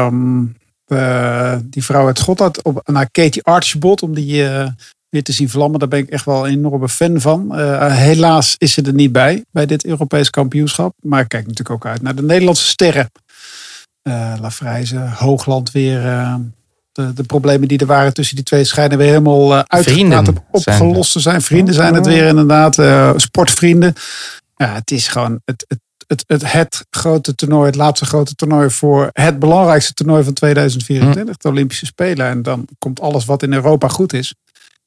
[0.06, 0.44] ehm,
[0.86, 4.66] eh, die vrouw uit Schotland, op, naar Katie Archibald, om die eh,
[5.08, 5.78] weer te zien vlammen.
[5.78, 7.56] Daar ben ik echt wel een enorme fan van.
[7.58, 10.94] Eh, helaas is ze er niet bij, bij dit Europees kampioenschap.
[11.00, 13.10] Maar ik kijk natuurlijk ook uit naar de Nederlandse sterren.
[14.02, 16.06] Eh Lafrijze, Hoogland weer.
[16.06, 16.34] eh,
[16.92, 20.36] de, de problemen die er waren tussen die twee schijnen weer helemaal eh uitgepraat zijn
[20.50, 21.42] opgelost te zijn.
[21.42, 22.78] Vrienden zijn het weer inderdaad.
[22.78, 23.94] eh, sportvrienden.
[24.56, 28.70] Ja, het is gewoon het, het, het, het, het grote toernooi, het laatste grote toernooi
[28.70, 32.26] voor het belangrijkste toernooi van 2024, de Olympische Spelen.
[32.26, 34.34] En dan komt alles wat in Europa goed is,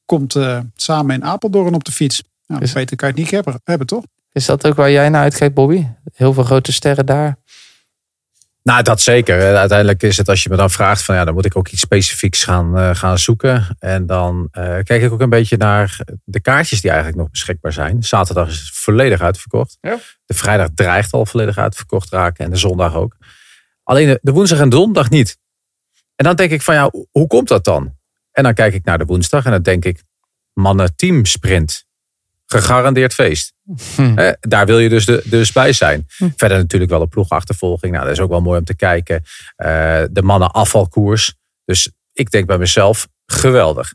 [0.05, 2.23] komt eh, samen in Apeldoorn op de fiets.
[2.47, 4.03] Nou, Is- beter kan je het niet hebben, hebben toch?
[4.31, 5.85] Is dat ook waar jij naar uitkijkt, Bobby?
[6.13, 7.37] Heel veel grote sterren daar.
[8.67, 9.39] Nou, dat zeker.
[9.39, 11.67] Eh, Uiteindelijk is het als je me dan vraagt van ja, dan moet ik ook
[11.67, 13.75] iets specifieks gaan, eh, gaan zoeken.
[13.79, 17.73] En dan eh, kijk ik ook een beetje naar de kaartjes die eigenlijk nog beschikbaar
[17.73, 18.03] zijn.
[18.03, 19.77] Zaterdag is het volledig uitverkocht.
[19.81, 19.99] Ja.
[20.25, 23.17] De vrijdag dreigt al volledig uitverkocht raken en de zondag ook.
[23.83, 25.37] Alleen de, de woensdag en donderdag niet.
[26.15, 27.95] En dan denk ik van ja, hoe komt dat dan?
[28.31, 30.03] En dan kijk ik naar de woensdag en dan denk ik
[30.53, 31.85] mannen team sprint.
[32.47, 33.53] Gegarandeerd feest.
[33.95, 34.17] Hm.
[34.17, 36.05] Eh, daar wil je dus, de, dus bij zijn.
[36.35, 37.93] Verder natuurlijk wel een ploegachtervolging.
[37.93, 39.23] Nou, dat is ook wel mooi om te kijken.
[39.55, 41.33] Eh, de mannen afvalkoers.
[41.65, 43.93] Dus ik denk bij mezelf, geweldig.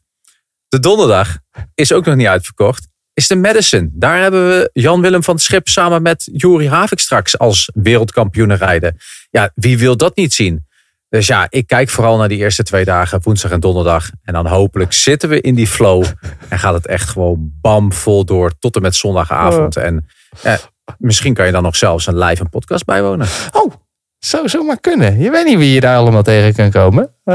[0.68, 1.38] De donderdag
[1.74, 2.88] is ook nog niet uitverkocht.
[3.14, 3.90] Is de Madison.
[3.92, 8.96] Daar hebben we Jan-Willem van het Schip samen met Juri Havik straks als wereldkampioen rijden.
[9.30, 10.66] Ja, wie wil dat niet zien?
[11.13, 14.11] Dus ja, ik kijk vooral naar die eerste twee dagen, woensdag en donderdag.
[14.23, 16.05] En dan hopelijk zitten we in die flow.
[16.49, 19.77] En gaat het echt gewoon bam vol door tot en met zondagavond.
[19.77, 20.07] En
[20.43, 20.59] ja,
[20.99, 23.27] misschien kan je dan nog zelfs een live een podcast bijwonen.
[23.53, 23.73] Oh,
[24.19, 25.19] zou zomaar kunnen.
[25.19, 27.15] Je weet niet wie je daar allemaal tegen kan komen.
[27.25, 27.35] Eh,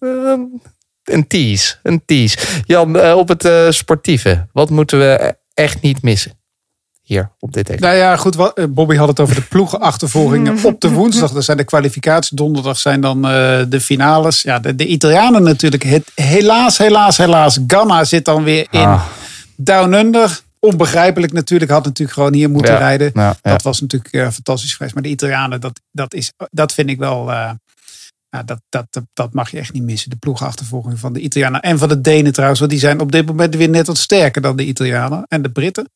[0.00, 0.38] eh,
[1.04, 2.38] een tease, een tease.
[2.64, 4.46] Jan, eh, op het eh, sportieve.
[4.52, 6.32] Wat moeten we echt niet missen?
[7.06, 7.82] Hier, op dit even.
[7.82, 8.34] Nou ja, goed.
[8.34, 11.32] wat- eh, Bobby had het over de ploegenachtervolgingen op de woensdag.
[11.32, 12.30] Dat zijn de kwalificaties.
[12.30, 14.42] Donderdag zijn dan eh, de finales.
[14.42, 15.82] Ja, de, de Italianen natuurlijk.
[15.82, 17.58] Het, helaas, helaas, helaas.
[17.66, 19.04] Ghana zit dan weer in Ah,
[19.56, 20.40] Down Under.
[20.58, 21.70] Onbegrijpelijk natuurlijk.
[21.70, 23.10] Had natuurlijk gewoon hier moeten Ja, rijden.
[23.14, 23.50] nou, ja.
[23.50, 24.94] Dat was natuurlijk eh, fantastisch geweest.
[24.94, 27.30] Maar de Italianen, dat, dat, is, dat vind ik wel...
[27.32, 27.50] eh,
[28.30, 30.10] ja, dat, dat, dat, dat mag je echt niet missen.
[30.10, 31.60] De ploegachtervolging van de Italianen.
[31.60, 32.60] En van de Denen trouwens.
[32.60, 35.24] Want die zijn op dit moment weer net wat sterker dan de Italianen.
[35.28, 35.88] En de Britten.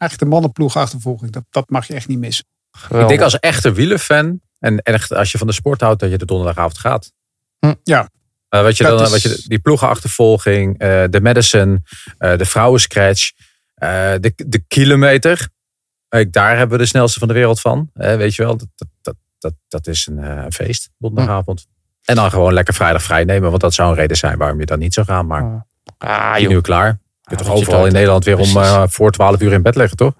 [0.00, 1.30] Eigenlijk de mannenploegachtervolging.
[1.32, 2.44] Dat, dat mag je echt niet missen.
[2.90, 6.18] Ik denk als echte wielerfan en echt als je van de sport houdt, dat je
[6.18, 7.12] de donderdagavond gaat.
[7.58, 7.74] Hm.
[7.84, 8.10] Ja.
[8.48, 11.84] Eh, wat je Dat dan, is- wat je, die ploegenachtervolging, eh de Madison,
[12.18, 13.30] eh, de vrouwenscratch,
[13.74, 15.48] eh, de, de kilometer.
[16.30, 17.90] Daar hebben we de snelste van de wereld van.
[17.92, 21.66] Weet je wel, dat, dat, dat, dat, dat is een eh, feest, donderdagavond.
[22.04, 24.66] En dan gewoon lekker vrijdag vrij nemen, want dat zou een reden zijn waarom je
[24.66, 25.26] dan niet zou gaan.
[25.26, 25.66] Maar
[25.98, 26.52] Ah, tien joh.
[26.52, 26.98] uur klaar.
[27.30, 29.96] Je kunt toch overal in Nederland weer om eh, voor 12 uur in bed liggen,
[29.96, 30.12] toch?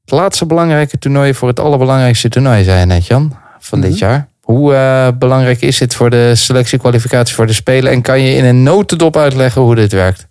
[0.00, 4.28] Het laatste belangrijke toernooi voor het allerbelangrijkste toernooi, zei je net, Jan, van dit jaar.
[4.40, 7.92] Hoe eh, belangrijk is dit voor de selectiekwalificatie voor de Spelen?
[7.92, 10.26] En kan je in een notendop uitleggen hoe dit werkt?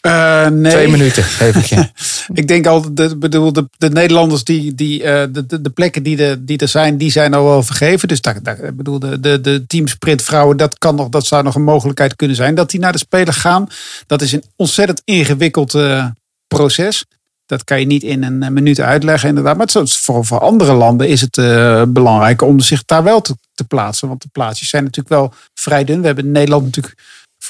[0.00, 0.72] Eh, nee.
[0.72, 1.72] Twee minuten, geef
[2.32, 6.02] ik denk al, de, bedoel, de, de Nederlanders, die, die, eh, de, de, de plekken
[6.02, 8.08] die, de, die er zijn, die zijn al wel vergeven.
[8.08, 11.42] Dus daar, daar, ik bedoel, de, de, de teamsprint vrouwen, dat, kan nog, dat zou
[11.42, 12.54] nog een mogelijkheid kunnen zijn.
[12.54, 13.66] Dat die naar de Spelen gaan,
[14.06, 16.06] dat is een ontzettend ingewikkeld eh,
[16.46, 17.04] proces.
[17.46, 19.56] Dat kan je niet in een minuut uitleggen, inderdaad.
[19.56, 23.36] Maar het voor, voor andere landen is het eh, belangrijk om zich daar wel te,
[23.54, 24.08] te plaatsen.
[24.08, 26.00] Want de plaatsjes zijn natuurlijk wel vrij dun.
[26.00, 26.94] We hebben in Nederland natuurlijk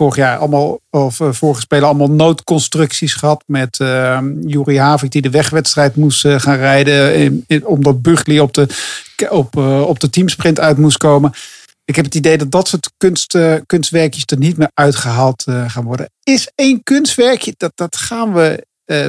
[0.01, 3.43] vorig jaar allemaal, of eh, vorige spelen allemaal noodconstructies gehad.
[3.47, 7.15] Met uh, Juri Havik die de wegwedstrijd moest eh, gaan rijden.
[7.15, 8.67] In, in- omdat Bugley op de,
[9.31, 11.33] op, eh, op de teamsprint uit moest komen.
[11.85, 15.85] Ik heb het idee dat dat soort kunst, kunstwerkjes er niet meer uitgehaald eh, gaan
[15.85, 16.11] worden.
[16.25, 18.69] Is één kunstwerkje, dat, dat gaan we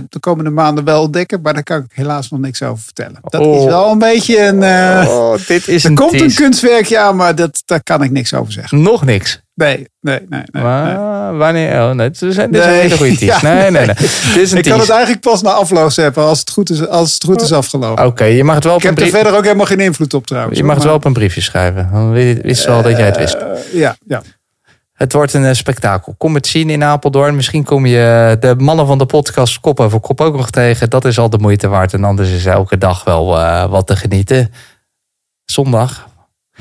[0.09, 1.41] de komende maanden wel ontdekken.
[1.41, 3.17] Maar daar kan ik helaas nog niks over vertellen.
[3.21, 3.57] Dat Oh.
[3.59, 4.63] is wel een beetje een...
[5.07, 8.33] Oh, dit is er een komt een kunstwerkje aan, maar dat, daar kan ik niks
[8.33, 8.81] over zeggen.
[8.81, 9.41] Nog niks.
[9.61, 10.19] Nee, nee, nee.
[10.29, 10.63] nee, nee.
[10.63, 11.71] Maar wanneer?
[11.81, 13.47] Oh, nee, dit is een, dit is een Nee, hele goede tease.
[13.47, 13.95] ja, nee, nee, nee.
[13.95, 16.87] Dit is een Ik kan het eigenlijk pas na afloop hebben als het goed is,
[16.87, 18.05] als het goed is afgelopen.
[18.05, 20.13] Oké, je mag het wel op Ik een heb er verder ook helemaal geen invloed
[20.13, 20.57] op trouwens.
[20.57, 21.89] Je mag het wel op een briefje schrijven.
[21.93, 23.33] Dan wist wel dat jij het wist.
[23.33, 24.21] eh, ja, ja.
[24.93, 26.15] Het wordt een eh, spektakel.
[26.17, 27.35] Kom het zien in Apeldoorn.
[27.35, 30.89] Misschien kom je de mannen van de podcast kop over kop ook nog tegen.
[30.89, 31.93] Dat is al de moeite waard.
[31.93, 34.53] En anders is elke dag wel eh, wat te genieten.
[35.45, 36.09] Zondag.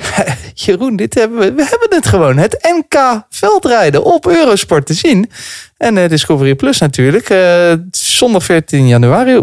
[0.55, 2.37] Jeroen, dit hebben we, we hebben het gewoon.
[2.37, 5.31] Het NK veldrijden op Eurosport te zien.
[5.77, 7.29] En eh, Discovery Plus natuurlijk.
[7.29, 9.41] eh, zondag 14 januari.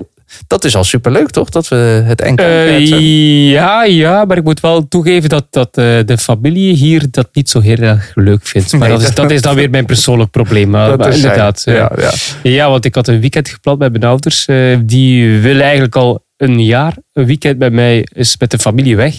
[0.48, 1.50] Dat is al superleuk toch?
[1.50, 2.40] Dat we het NK...
[2.40, 7.06] Eh, zo- ja, ja, maar ik moet wel toegeven dat, dat eh, de familie hier
[7.12, 8.72] dat niet zo heel erg leuk vindt.
[8.72, 10.70] Maar Nee, dat, is, dat- is dan weer mijn persoonlijk probleem.
[10.78, 11.62] Maar, inderdaad.
[11.66, 12.12] eh, Ja, ja.
[12.44, 14.46] Ja, want ik had een weekend gepland met mijn ouders.
[14.46, 18.96] eh, die willen eigenlijk al een jaar een weekend met mij is met de familie
[18.96, 19.16] weg.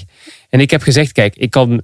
[0.48, 1.82] En ik heb gezegd, kijk, ik kan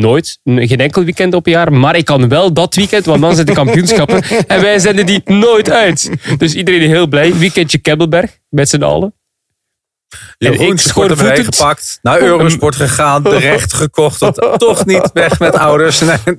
[0.00, 3.34] nooit, geen enkel weekend op een jaar, maar ik kan wel dat weekend, want dan
[3.34, 4.22] zijn de kampioenschappen.
[4.46, 6.10] en wij zenden die nooit uit.
[6.38, 7.34] Dus iedereen heel blij.
[7.34, 9.14] Weekendje Kebbelberg, met z'n allen.
[10.38, 14.20] En ik erbij schoorvoetend- gepakt, naar Eurosport gegaan, terecht gekocht.
[14.20, 16.00] Dat, toch niet weg met ouders.
[16.26, 16.36] Nee.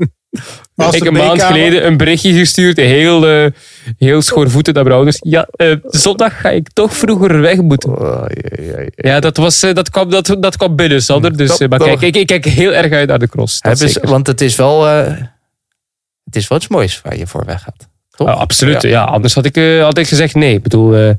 [0.76, 3.46] Maar als ik een maand geleden een berichtje gestuurd, heel, eh
[3.98, 5.18] heel schoorvoeten naar mijn ouders.
[5.22, 7.90] Ja, eh, zondag ga ik toch vroeger weg moeten.
[8.02, 8.90] Oh, jee, jee, jee.
[8.96, 11.38] Ja, dat, was, eh, dat, kwam, dat, dat kwam binnen, Sander.
[11.38, 13.60] Dus, Dat- eh, maar kijk, ik, ik kijk heel erg uit naar de cross.
[13.72, 14.08] Zeker.
[14.10, 14.88] want het is wel...
[14.88, 15.14] eh,
[16.26, 17.88] het is wat moois waar je voor weggaat.
[18.16, 18.28] Toch?
[18.28, 18.90] Ah, absoluut, Ja.
[18.90, 19.04] ja.
[19.04, 20.54] Anders had ik, eh, had ik gezegd nee.
[20.54, 21.10] Ik bedoel, eh,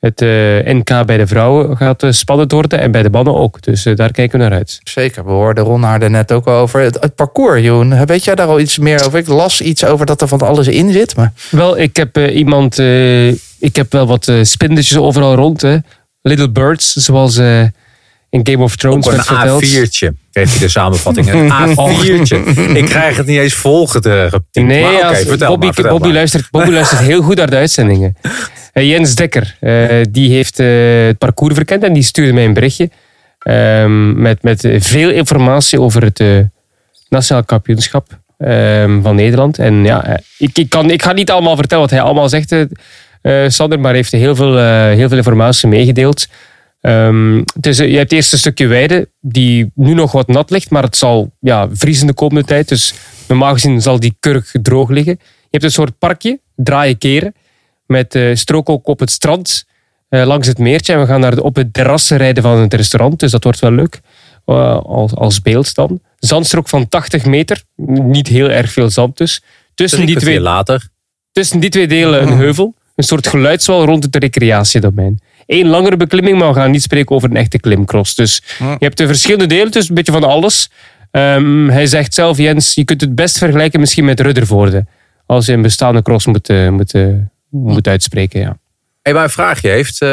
[0.00, 0.28] het eh,
[0.74, 3.62] NK bij de vrouwen gaat eh, spannend worden en bij de mannen ook.
[3.62, 4.80] Dus eh, daar kijken we naar uit.
[4.84, 6.80] Zeker, we hoorden Ron haar er net ook al over.
[6.80, 9.18] Het, het parcours, Joen, weet jij daar al iets meer over?
[9.18, 11.16] Ik las iets over dat er van alles in zit.
[11.16, 11.32] Maar...
[11.50, 13.28] Wel, ik heb eh, iemand, eh,
[13.58, 15.60] ik heb wel wat uh, spindertjes overal rond.
[15.60, 15.76] Hè.
[16.22, 17.60] Little birds, zoals uh,
[18.30, 19.64] in Game of Thrones werd een verteld.
[19.64, 21.32] A4'tje, kreeg je de samenvatting.
[21.32, 22.76] Een A4'tje.
[22.76, 23.62] Ik krijg het niet eens.
[24.52, 26.14] Nee, maar oké, als- vertel Bobby, maar, vertel Bobby, maar.
[26.16, 28.16] luistert, Bobby luistert heel goed naar de uitzendingen.
[28.72, 30.66] Eh, Jens Dekker, eh, die heeft eh,
[31.06, 32.90] het parcours verkend en die stuurde mij een berichtje.
[33.38, 36.38] ehm, met, met eh, veel informatie over het eh,
[37.08, 38.06] nationaal kampioenschap
[38.38, 39.58] ehm, van Nederland.
[39.58, 42.52] En ja, eh, ik, ik, kan, ik ga niet allemaal vertellen wat hij allemaal zegt,
[42.52, 42.60] eh,
[43.44, 46.26] eh, Sander, maar hij heeft heel veel, eh, heel veel informatie meegedeeld.
[46.80, 50.82] Ehm, dus je hebt eerst een stukje weide die nu nog wat nat ligt, maar
[50.82, 52.68] het zal ja, vriezen de komende tijd.
[52.68, 52.94] Dus
[53.28, 55.16] normaal gezien zal die kurk droog liggen.
[55.20, 57.34] Je hebt een soort parkje, draaien keren,
[57.86, 59.64] met eh strook ook op het strand
[60.08, 60.92] eh, langs het meertje.
[60.92, 63.58] En we gaan naar de, op het terras rijden van het restaurant, dus dat wordt
[63.58, 64.00] wel leuk.
[64.44, 66.00] eh, als, als beeld dan.
[66.18, 67.62] Zandstrook van 80 meter,
[68.02, 69.42] niet heel erg veel zand dus.
[69.74, 70.88] Tussen die, twee, later.
[71.32, 72.74] tussen die twee delen een heuvel.
[72.94, 75.20] Een soort geluidswal rond het recreatiedomein.
[75.50, 78.14] Eén langere beklimming, maar we gaan niet spreken over een echte klimcross.
[78.14, 80.70] Dus je hebt de verschillende delen, dus een beetje van alles.
[81.10, 84.86] Ehm, hij zegt zelf, Jens, je kunt het best vergelijken misschien met Ruddervoorde.
[85.26, 86.94] Als je een bestaande cross moet, eh, moet,
[87.50, 88.58] moet uitspreken, ja.
[89.02, 90.00] Hey, maar een vraagje heeft.
[90.02, 90.08] eh,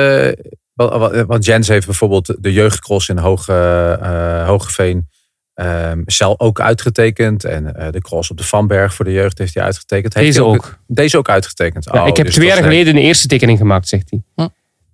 [0.73, 3.53] wa- wa- want Jens heeft bijvoorbeeld de jeugdcross in Hoge,
[4.01, 5.07] eh, Hogeveen
[5.53, 7.43] ehm, zelf ook uitgetekend.
[7.43, 10.13] En eh, de cross op de Vanberg voor de jeugd heeft hij uitgetekend.
[10.13, 10.77] Heeft Deze hij ook.
[10.87, 11.85] Deze ook uitgetekend.
[11.91, 14.45] Ja, Oh, ik heb dus twee jaar geleden een eerste tekening gemaakt, zegt hij.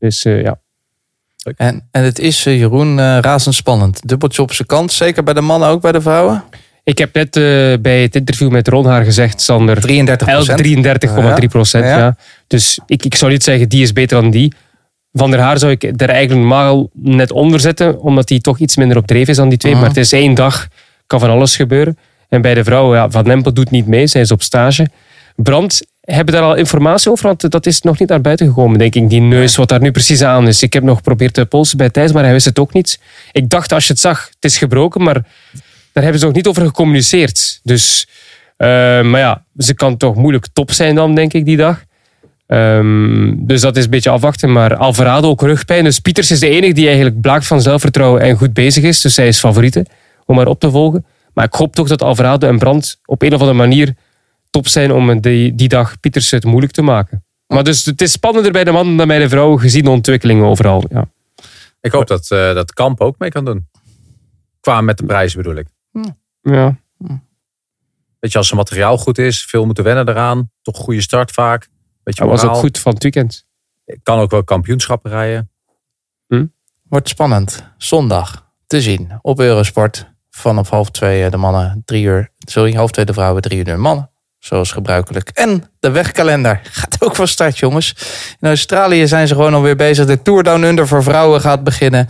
[0.09, 0.59] Dus ja.
[1.55, 4.07] En, en het is, eh, Jeroen, eh, razendspannend.
[4.07, 6.43] Dubbeltje op zijn kant, zeker bij de mannen, ook bij de vrouwen.
[6.83, 7.43] Ik heb net eh,
[7.81, 10.57] bij het interview met Ron haar gezegd, Sander, 33 elk
[11.41, 11.85] 33,3 procent.
[11.85, 11.97] Ja.
[11.97, 12.15] Ja.
[12.47, 14.53] Dus ik, ik zou niet zeggen, die is beter dan die.
[15.11, 18.75] Van der Haar zou ik er eigenlijk normaal net onder zetten, omdat die toch iets
[18.75, 19.71] minder op dreef is dan die twee.
[19.71, 19.81] Mhm.
[19.81, 20.67] Maar het is één dag,
[21.07, 21.97] kan van alles gebeuren.
[22.29, 24.87] En bij de vrouwen, ja, Van Nempel doet niet mee, zij is op stage.
[25.35, 27.25] Brand, hebben daar al informatie over?
[27.25, 29.09] Want dat is nog niet naar buiten gekomen, denk ik.
[29.09, 30.63] Die neus, wat daar nu precies aan is.
[30.63, 32.99] Ik heb nog geprobeerd te polsen bij Thijs, maar hij wist het ook niet.
[33.31, 35.25] Ik dacht, als je het zag, het is gebroken, maar
[35.91, 37.59] daar hebben ze nog niet over gecommuniceerd.
[37.63, 38.07] Dus,
[38.57, 38.67] eh,
[39.01, 41.83] maar ja, ze kan toch moeilijk top zijn dan, denk ik, die dag.
[42.47, 44.51] Ehm, dus dat is een beetje afwachten.
[44.51, 45.83] Maar Alvarado ook rugpijn.
[45.83, 49.01] Dus Pieters is de enige die eigenlijk blaakt van zelfvertrouwen en goed bezig is.
[49.01, 49.85] Dus zij is favoriete
[50.25, 51.05] om haar op te volgen.
[51.33, 53.93] Maar ik hoop toch dat Alvarado en Brandt op een of andere manier
[54.53, 57.25] top zijn om die, die dag Pieters het moeilijk te maken.
[57.47, 60.45] Maar dus het is spannender bij de mannen dan bij de vrouwen, gezien de ontwikkelingen
[60.45, 60.83] overal.
[60.89, 61.09] Ja.
[61.81, 63.69] Ik hoop dat, eh, dat Kamp ook mee kan doen.
[64.59, 65.67] Qua met de prijzen bedoel ik.
[66.41, 66.77] Ja.
[68.19, 70.51] Weet je, als zijn materiaal goed is, veel moeten wennen eraan.
[70.61, 71.69] Toch goede start vaak.
[72.03, 73.45] Weet je, Dat was ook goed van het weekend.
[74.03, 75.51] Kan ook wel kampioenschappen rijden.
[76.89, 77.63] Wordt spannend.
[77.77, 80.11] Zondag te zien op Eurosport.
[80.29, 82.31] Vanaf half twee eh, de mannen, drie uur.
[82.37, 84.12] Sorry, half twee de vrouwen, drie uur de mannen.
[84.43, 85.29] Zoals gebruikelijk.
[85.29, 87.95] En de wegkalender gaat ook van start, jongens.
[88.39, 90.05] In Australië zijn ze gewoon alweer bezig.
[90.05, 92.09] De Tour Down Under voor vrouwen gaat beginnen.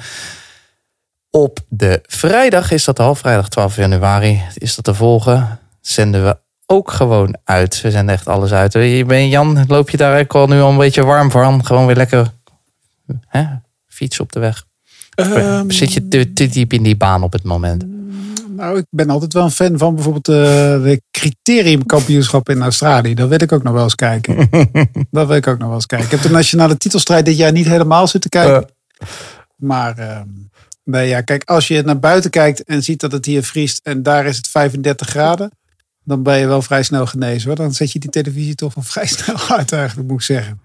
[1.30, 5.60] Op de vrijdag is dat al, vrijdag 12 januari is dat te volgen.
[5.82, 7.82] Zenden we ook gewoon uit.
[7.82, 8.74] We zenden echt alles uit.
[9.08, 11.66] Ben Jan, loop je daar ook al nu al een beetje warm van?
[11.66, 12.32] Gewoon weer lekker
[13.28, 13.46] hè,
[13.88, 14.66] fietsen op de weg.
[15.16, 17.93] Ehm, Zit je te, te diep in die baan op het moment?
[18.64, 20.36] Nou, ik ben altijd wel een fan van bijvoorbeeld eh,
[20.84, 23.14] de criteriumkampioenschap in Australië.
[23.14, 24.50] Dat wil ik ook nog wel eens kijken.
[25.12, 26.08] dat wil ik ook nog wel eens kijken.
[26.08, 28.70] Ik heb de nationale titelstrijd dit jaar niet helemaal zitten kijken.
[29.56, 30.28] Maar ehm,
[30.84, 34.04] nee, ja, kijk, als je naar buiten kijkt en ziet dat het hier vriest en
[34.04, 35.52] daar is het 35 graden,
[36.04, 37.58] dan ben je wel vrij snel genezen hoor.
[37.58, 40.62] Dan zet je die televisie toch wel vrij snel uit eigenlijk, moet ik zeggen.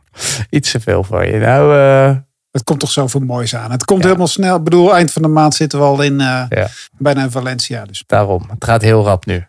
[0.51, 1.38] Iets te veel voor je.
[1.38, 2.16] Nou, eh,
[2.51, 3.70] Het komt toch zoveel moois aan.
[3.70, 4.07] Het komt Ja.
[4.07, 4.57] helemaal snel.
[4.57, 6.68] Ik bedoel, eind van de maand zitten we al in eh, Ja.
[6.99, 7.84] bijna in Valencia.
[7.84, 8.46] Dus daarom.
[8.51, 9.46] Het gaat heel rap nu.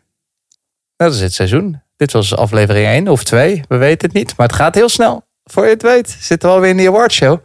[0.95, 1.82] Dat is het seizoen.
[1.95, 3.64] Dit was aflevering 1 of 2.
[3.68, 4.38] We weten het niet.
[4.38, 5.28] Maar het gaat heel snel.
[5.43, 7.39] Voor je het weet zitten we alweer in de awardshow.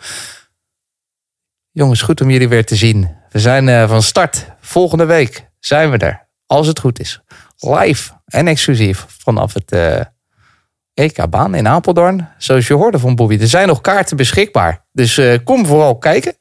[1.71, 3.17] Jongens, goed om jullie weer te zien.
[3.31, 4.47] We zijn eh, van start.
[4.61, 6.29] Volgende week zijn we er.
[6.47, 7.21] Als het goed is.
[7.59, 10.01] Live en exclusief vanaf het eh,
[10.95, 12.29] EK-baan in Apeldoorn.
[12.39, 13.39] Zoals je hoorde van Bobby.
[13.41, 14.85] Er zijn nog kaarten beschikbaar.
[14.93, 16.35] Dus eh, kom vooral kijken.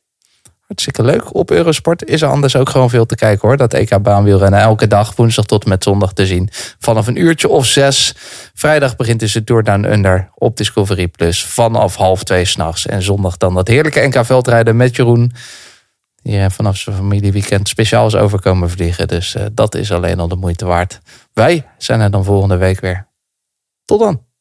[0.67, 1.35] Hartstikke leuk.
[1.35, 3.57] Op Eurosport is er anders ook gewoon veel te kijken hoor.
[3.57, 6.49] Dat EK baanwielrennen elke dag, woensdag tot en met zondag te zien.
[6.79, 8.15] Vanaf een uurtje of zes.
[8.53, 11.45] Vrijdag begint dus Tour Down Under op Discovery Plus.
[11.45, 12.85] Vanaf half twee s'nachts.
[12.85, 15.31] En zondag dan dat heerlijke NK veldrijden met Jeroen.
[16.21, 19.07] Die eh, vanaf zijn familieweekend speciaal is overkomen vliegen.
[19.07, 20.99] Dus eh, dat is alleen al de moeite waard.
[21.33, 23.07] Wij zijn er dan volgende week weer.
[23.85, 24.32] Tot dan.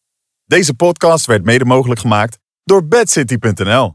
[0.52, 3.90] Deze podcast werd mede mogelijk gemaakt door bedcity.nl.